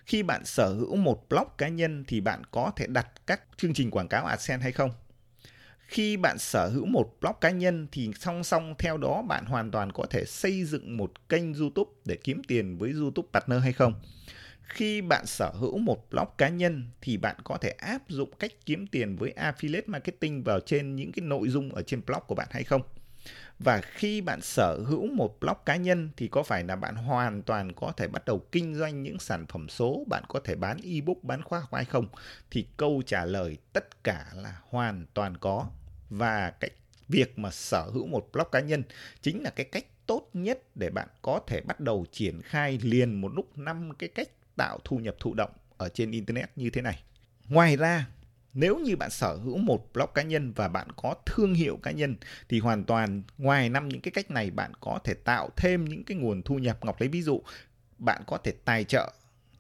Khi 0.06 0.24
bạn 0.24 0.46
sở 0.46 0.74
hữu 0.74 0.96
một 0.96 1.30
blog 1.30 1.48
cá 1.58 1.68
nhân 1.68 2.04
thì 2.08 2.22
bạn 2.22 2.42
có 2.52 2.72
thể 2.76 2.88
đặt 2.88 3.08
các 3.28 3.42
chương 3.58 3.74
trình 3.74 3.92
quảng 3.92 4.08
cáo 4.08 4.26
AdSense 4.26 4.64
hay 4.64 4.72
không? 4.72 4.92
Khi 5.88 6.18
bạn 6.18 6.38
sở 6.40 6.68
hữu 6.68 6.86
một 6.86 7.18
blog 7.22 7.36
cá 7.42 7.50
nhân 7.50 7.88
thì 7.92 8.12
song 8.20 8.44
song 8.44 8.76
theo 8.78 8.98
đó 8.98 9.22
bạn 9.22 9.46
hoàn 9.46 9.72
toàn 9.72 9.92
có 9.92 10.06
thể 10.10 10.26
xây 10.26 10.64
dựng 10.64 10.98
một 10.98 11.30
kênh 11.30 11.54
YouTube 11.54 11.92
để 12.06 12.18
kiếm 12.24 12.42
tiền 12.48 12.78
với 12.78 12.92
YouTube 12.92 13.28
Partner 13.34 13.62
hay 13.64 13.74
không? 13.74 13.94
Khi 14.68 15.02
bạn 15.02 15.26
sở 15.26 15.52
hữu 15.52 15.78
một 15.78 16.10
blog 16.10 16.28
cá 16.38 16.50
nhân 16.50 16.84
thì 17.02 17.18
bạn 17.18 17.36
có 17.44 17.58
thể 17.58 17.70
áp 17.70 18.10
dụng 18.10 18.30
cách 18.40 18.52
kiếm 18.66 18.88
tiền 18.88 19.16
với 19.16 19.34
affiliate 19.36 19.82
marketing 19.86 20.44
vào 20.44 20.60
trên 20.60 20.96
những 20.96 21.12
cái 21.12 21.26
nội 21.26 21.50
dung 21.50 21.72
ở 21.76 21.82
trên 21.82 22.02
blog 22.06 22.24
của 22.28 22.36
bạn 22.36 22.48
hay 22.52 22.64
không? 22.64 22.82
Và 23.60 23.82
khi 23.82 24.22
bạn 24.22 24.42
sở 24.42 24.80
hữu 24.88 25.08
một 25.08 25.40
blog 25.40 25.58
cá 25.66 25.76
nhân 25.76 26.10
thì 26.18 26.28
có 26.28 26.44
phải 26.44 26.64
là 26.64 26.76
bạn 26.76 26.96
hoàn 26.96 27.42
toàn 27.42 27.74
có 27.74 27.94
thể 27.98 28.08
bắt 28.08 28.26
đầu 28.26 28.40
kinh 28.52 28.76
doanh 28.76 29.04
những 29.04 29.20
sản 29.20 29.46
phẩm 29.50 29.70
số, 29.70 30.04
bạn 30.08 30.24
có 30.28 30.40
thể 30.44 30.56
bán 30.56 30.78
ebook, 30.84 31.24
bán 31.24 31.42
khóa 31.44 31.60
học 31.60 31.74
hay 31.74 31.86
không? 31.86 32.08
Thì 32.52 32.68
câu 32.78 33.02
trả 33.06 33.26
lời 33.26 33.58
tất 33.74 34.04
cả 34.04 34.26
là 34.36 34.60
hoàn 34.70 35.06
toàn 35.14 35.38
có. 35.38 35.70
Và 36.10 36.50
cái 36.50 36.70
việc 37.08 37.40
mà 37.40 37.52
sở 37.52 37.90
hữu 37.94 38.08
một 38.08 38.30
blog 38.34 38.48
cá 38.52 38.60
nhân 38.60 38.84
chính 39.22 39.44
là 39.44 39.50
cái 39.50 39.66
cách 39.66 39.86
tốt 40.08 40.30
nhất 40.34 40.60
để 40.76 40.90
bạn 40.90 41.08
có 41.22 41.40
thể 41.48 41.62
bắt 41.62 41.80
đầu 41.80 42.06
triển 42.12 42.42
khai 42.42 42.80
liền 42.82 43.22
một 43.22 43.32
lúc 43.36 43.58
năm 43.58 43.92
cái 44.00 44.10
cách 44.10 44.30
tạo 44.58 44.80
thu 44.84 44.98
nhập 44.98 45.16
thụ 45.20 45.34
động 45.34 45.52
ở 45.78 45.90
trên 45.90 46.12
internet 46.12 46.50
như 46.56 46.70
thế 46.70 46.82
này. 46.82 47.04
Ngoài 47.50 47.78
ra, 47.78 48.08
nếu 48.54 48.80
như 48.80 48.96
bạn 48.96 49.10
sở 49.10 49.36
hữu 49.36 49.58
một 49.58 49.94
blog 49.94 50.10
cá 50.16 50.22
nhân 50.22 50.54
và 50.56 50.68
bạn 50.68 50.88
có 50.96 51.16
thương 51.26 51.54
hiệu 51.54 51.80
cá 51.84 51.92
nhân 51.92 52.16
thì 52.50 52.60
hoàn 52.60 52.84
toàn 52.84 53.24
ngoài 53.38 53.70
năm 53.70 53.90
những 53.90 54.02
cái 54.02 54.12
cách 54.12 54.32
này 54.32 54.52
bạn 54.52 54.72
có 54.80 55.00
thể 55.04 55.14
tạo 55.14 55.50
thêm 55.56 55.86
những 55.86 56.04
cái 56.04 56.18
nguồn 56.18 56.42
thu 56.42 56.60
nhập. 56.60 56.86
Ngọc 56.86 57.02
lấy 57.02 57.10
ví 57.10 57.22
dụ, 57.22 57.42
bạn 57.98 58.22
có 58.28 58.38
thể 58.38 58.54
tài 58.66 58.84
trợ 58.84 59.12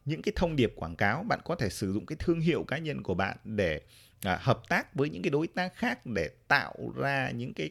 những 0.05 0.21
cái 0.21 0.33
thông 0.35 0.55
điệp 0.55 0.73
quảng 0.75 0.95
cáo, 0.95 1.23
bạn 1.23 1.39
có 1.45 1.55
thể 1.55 1.69
sử 1.69 1.93
dụng 1.93 2.05
cái 2.05 2.15
thương 2.19 2.39
hiệu 2.39 2.63
cá 2.63 2.77
nhân 2.77 3.03
của 3.03 3.13
bạn 3.13 3.37
để 3.43 3.81
à, 4.21 4.39
hợp 4.41 4.61
tác 4.69 4.95
với 4.95 5.09
những 5.09 5.21
cái 5.21 5.29
đối 5.29 5.47
tác 5.47 5.75
khác 5.75 6.05
để 6.05 6.29
tạo 6.47 6.75
ra 6.95 7.31
những 7.35 7.53
cái 7.53 7.69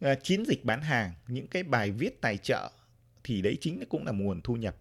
à, 0.00 0.14
chiến 0.14 0.44
dịch 0.46 0.64
bán 0.64 0.82
hàng, 0.82 1.12
những 1.28 1.46
cái 1.46 1.62
bài 1.62 1.90
viết 1.90 2.20
tài 2.20 2.36
trợ 2.36 2.70
thì 3.24 3.42
đấy 3.42 3.58
chính 3.60 3.84
cũng 3.88 4.06
là 4.06 4.12
nguồn 4.12 4.40
thu 4.40 4.56
nhập. 4.56 4.76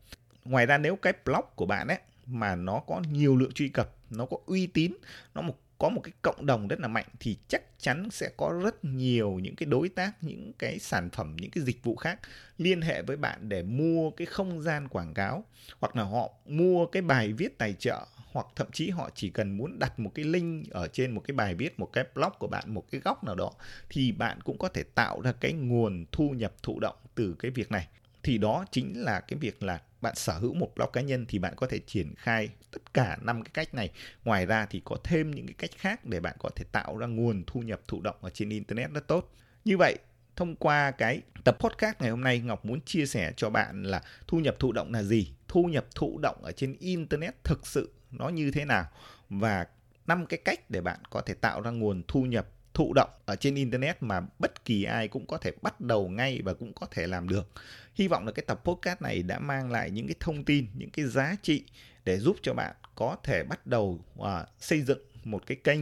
Ngoài 0.45 0.65
ra 0.65 0.77
nếu 0.77 0.95
cái 0.95 1.13
blog 1.25 1.45
của 1.55 1.65
bạn 1.65 1.87
ấy 1.87 1.99
mà 2.25 2.55
nó 2.55 2.79
có 2.87 3.01
nhiều 3.11 3.35
lượng 3.35 3.51
truy 3.51 3.69
cập, 3.69 3.95
nó 4.09 4.25
có 4.25 4.37
uy 4.45 4.67
tín, 4.67 4.91
nó 5.35 5.41
một 5.41 5.55
có 5.81 5.89
một 5.89 6.01
cái 6.03 6.11
cộng 6.21 6.45
đồng 6.45 6.67
rất 6.67 6.79
là 6.79 6.87
mạnh 6.87 7.05
thì 7.19 7.37
chắc 7.47 7.61
chắn 7.79 8.09
sẽ 8.11 8.29
có 8.37 8.59
rất 8.63 8.85
nhiều 8.85 9.31
những 9.31 9.55
cái 9.55 9.65
đối 9.65 9.89
tác 9.89 10.11
những 10.21 10.53
cái 10.59 10.79
sản 10.79 11.09
phẩm 11.09 11.35
những 11.39 11.51
cái 11.51 11.63
dịch 11.63 11.83
vụ 11.83 11.95
khác 11.95 12.19
liên 12.57 12.81
hệ 12.81 13.01
với 13.01 13.17
bạn 13.17 13.49
để 13.49 13.63
mua 13.63 14.11
cái 14.11 14.25
không 14.25 14.61
gian 14.61 14.87
quảng 14.87 15.13
cáo 15.13 15.45
hoặc 15.79 15.95
là 15.95 16.03
họ 16.03 16.29
mua 16.45 16.85
cái 16.85 17.01
bài 17.01 17.33
viết 17.33 17.57
tài 17.57 17.73
trợ 17.73 18.05
hoặc 18.31 18.47
thậm 18.55 18.67
chí 18.71 18.89
họ 18.89 19.09
chỉ 19.15 19.29
cần 19.29 19.57
muốn 19.57 19.79
đặt 19.79 19.99
một 19.99 20.11
cái 20.15 20.25
link 20.25 20.69
ở 20.69 20.87
trên 20.87 21.11
một 21.11 21.21
cái 21.27 21.35
bài 21.35 21.55
viết 21.55 21.79
một 21.79 21.89
cái 21.93 22.03
blog 22.15 22.31
của 22.39 22.47
bạn 22.47 22.73
một 22.73 22.85
cái 22.91 23.01
góc 23.01 23.23
nào 23.23 23.35
đó 23.35 23.51
thì 23.89 24.11
bạn 24.11 24.41
cũng 24.41 24.57
có 24.57 24.67
thể 24.67 24.83
tạo 24.83 25.21
ra 25.21 25.31
cái 25.31 25.53
nguồn 25.53 26.05
thu 26.11 26.29
nhập 26.29 26.53
thụ 26.63 26.79
động 26.79 26.95
từ 27.15 27.35
cái 27.39 27.51
việc 27.51 27.71
này 27.71 27.87
thì 28.23 28.37
đó 28.37 28.65
chính 28.71 29.03
là 29.03 29.19
cái 29.19 29.39
việc 29.39 29.63
là 29.63 29.81
bạn 30.01 30.15
sở 30.15 30.33
hữu 30.33 30.53
một 30.53 30.71
blog 30.75 30.89
cá 30.93 31.01
nhân 31.01 31.25
thì 31.29 31.39
bạn 31.39 31.53
có 31.55 31.67
thể 31.67 31.79
triển 31.79 32.13
khai 32.17 32.49
tất 32.71 32.93
cả 32.93 33.17
năm 33.21 33.43
cái 33.43 33.51
cách 33.53 33.73
này. 33.73 33.89
Ngoài 34.23 34.45
ra 34.45 34.65
thì 34.65 34.81
có 34.85 34.97
thêm 35.03 35.31
những 35.31 35.45
cái 35.45 35.55
cách 35.57 35.71
khác 35.77 36.05
để 36.05 36.19
bạn 36.19 36.35
có 36.39 36.49
thể 36.55 36.65
tạo 36.71 36.97
ra 36.97 37.07
nguồn 37.07 37.43
thu 37.47 37.59
nhập 37.59 37.81
thụ 37.87 38.01
động 38.01 38.15
ở 38.21 38.29
trên 38.29 38.49
internet 38.49 38.91
rất 38.91 39.07
tốt. 39.07 39.33
Như 39.65 39.77
vậy, 39.77 39.97
thông 40.35 40.55
qua 40.55 40.91
cái 40.91 41.21
tập 41.43 41.57
podcast 41.59 42.01
ngày 42.01 42.09
hôm 42.09 42.21
nay, 42.21 42.39
Ngọc 42.39 42.65
muốn 42.65 42.81
chia 42.81 43.05
sẻ 43.05 43.33
cho 43.37 43.49
bạn 43.49 43.83
là 43.83 44.01
thu 44.27 44.39
nhập 44.39 44.55
thụ 44.59 44.71
động 44.71 44.93
là 44.93 45.03
gì, 45.03 45.33
thu 45.47 45.63
nhập 45.63 45.85
thụ 45.95 46.19
động 46.21 46.43
ở 46.43 46.51
trên 46.51 46.75
internet 46.79 47.43
thực 47.43 47.67
sự 47.67 47.91
nó 48.11 48.29
như 48.29 48.51
thế 48.51 48.65
nào 48.65 48.85
và 49.29 49.67
năm 50.07 50.25
cái 50.25 50.39
cách 50.45 50.69
để 50.69 50.81
bạn 50.81 50.99
có 51.09 51.21
thể 51.21 51.33
tạo 51.33 51.61
ra 51.61 51.71
nguồn 51.71 52.03
thu 52.07 52.23
nhập 52.23 52.47
thụ 52.73 52.93
động 52.93 53.09
ở 53.25 53.35
trên 53.35 53.55
internet 53.55 54.03
mà 54.03 54.21
bất 54.39 54.65
kỳ 54.65 54.83
ai 54.83 55.07
cũng 55.07 55.25
có 55.25 55.37
thể 55.37 55.51
bắt 55.61 55.81
đầu 55.81 56.09
ngay 56.09 56.41
và 56.43 56.53
cũng 56.53 56.73
có 56.73 56.87
thể 56.91 57.07
làm 57.07 57.29
được. 57.29 57.51
Hy 57.95 58.07
vọng 58.07 58.25
là 58.25 58.31
cái 58.31 58.45
tập 58.47 58.61
podcast 58.63 59.01
này 59.01 59.23
đã 59.23 59.39
mang 59.39 59.71
lại 59.71 59.91
những 59.91 60.07
cái 60.07 60.15
thông 60.19 60.43
tin, 60.43 60.67
những 60.73 60.89
cái 60.89 61.05
giá 61.05 61.35
trị 61.41 61.63
để 62.05 62.19
giúp 62.19 62.37
cho 62.41 62.53
bạn 62.53 62.75
có 62.95 63.17
thể 63.23 63.43
bắt 63.43 63.67
đầu 63.67 63.99
uh, 64.19 64.25
xây 64.59 64.81
dựng 64.81 64.99
một 65.23 65.43
cái 65.45 65.57
kênh 65.63 65.81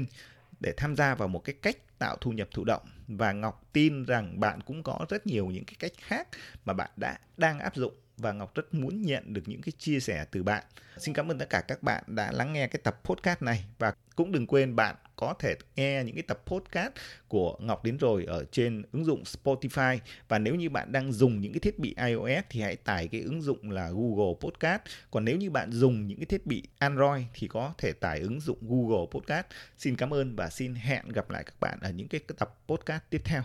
để 0.60 0.74
tham 0.78 0.96
gia 0.96 1.16
vào 1.16 1.28
một 1.28 1.40
cái 1.40 1.56
cách 1.62 2.00
tạo 2.00 2.18
thu 2.22 2.32
nhập 2.32 2.48
thụ 2.52 2.64
động 2.64 2.82
và 3.08 3.32
Ngọc 3.32 3.70
tin 3.74 4.06
rằng 4.06 4.40
bạn 4.40 4.62
cũng 4.62 4.84
có 4.84 5.06
rất 5.10 5.28
nhiều 5.28 5.48
những 5.48 5.66
cái 5.66 5.76
cách 5.80 5.92
khác 5.98 6.28
mà 6.66 6.74
bạn 6.74 6.90
đã 6.96 7.18
đang 7.38 7.60
áp 7.60 7.76
dụng 7.76 7.94
và 8.18 8.32
Ngọc 8.32 8.56
rất 8.56 8.74
muốn 8.74 9.02
nhận 9.02 9.34
được 9.34 9.42
những 9.46 9.62
cái 9.62 9.72
chia 9.78 10.00
sẻ 10.00 10.26
từ 10.32 10.44
bạn. 10.44 10.64
Xin 10.98 11.14
cảm 11.14 11.32
ơn 11.32 11.40
tất 11.40 11.50
cả 11.50 11.62
các 11.62 11.84
bạn 11.84 12.04
đã 12.08 12.32
lắng 12.32 12.54
nghe 12.54 12.68
cái 12.68 12.82
tập 12.84 13.00
podcast 13.04 13.42
này 13.42 13.66
và 13.80 13.94
cũng 14.16 14.32
đừng 14.32 14.48
quên 14.48 14.76
bạn 14.76 14.96
có 15.20 15.34
thể 15.34 15.56
nghe 15.76 16.04
những 16.04 16.16
cái 16.16 16.24
tập 16.24 16.42
podcast 16.46 16.92
của 17.28 17.58
Ngọc 17.60 17.84
đến 17.84 17.98
rồi 17.98 18.26
ở 18.28 18.46
trên 18.52 18.84
ứng 18.92 19.06
dụng 19.06 19.24
Spotify. 19.24 19.98
Và 20.28 20.40
nếu 20.40 20.56
như 20.56 20.70
bạn 20.70 20.92
đang 20.92 21.12
dùng 21.12 21.42
những 21.42 21.54
cái 21.54 21.60
thiết 21.60 21.80
bị 21.80 21.96
iOS 22.06 22.44
thì 22.50 22.62
hãy 22.62 22.76
tải 22.76 23.08
cái 23.08 23.22
ứng 23.22 23.42
dụng 23.42 23.72
là 23.72 23.90
Google 23.90 24.34
Podcast. 24.40 24.82
Còn 25.12 25.26
nếu 25.26 25.38
như 25.38 25.50
bạn 25.50 25.72
dùng 25.72 26.08
những 26.08 26.18
cái 26.18 26.26
thiết 26.26 26.46
bị 26.46 26.64
Android 26.78 27.24
thì 27.34 27.48
có 27.48 27.74
thể 27.78 27.94
tải 27.94 28.20
ứng 28.20 28.40
dụng 28.40 28.58
Google 28.62 29.06
Podcast. 29.12 29.46
Xin 29.78 29.96
cảm 29.96 30.14
ơn 30.14 30.36
và 30.36 30.50
xin 30.50 30.76
hẹn 30.76 31.10
gặp 31.10 31.30
lại 31.30 31.44
các 31.44 31.60
bạn 31.60 31.80
ở 31.82 31.90
những 31.92 32.08
cái 32.08 32.22
tập 32.38 32.58
podcast 32.68 33.04
tiếp 33.10 33.22
theo. 33.26 33.44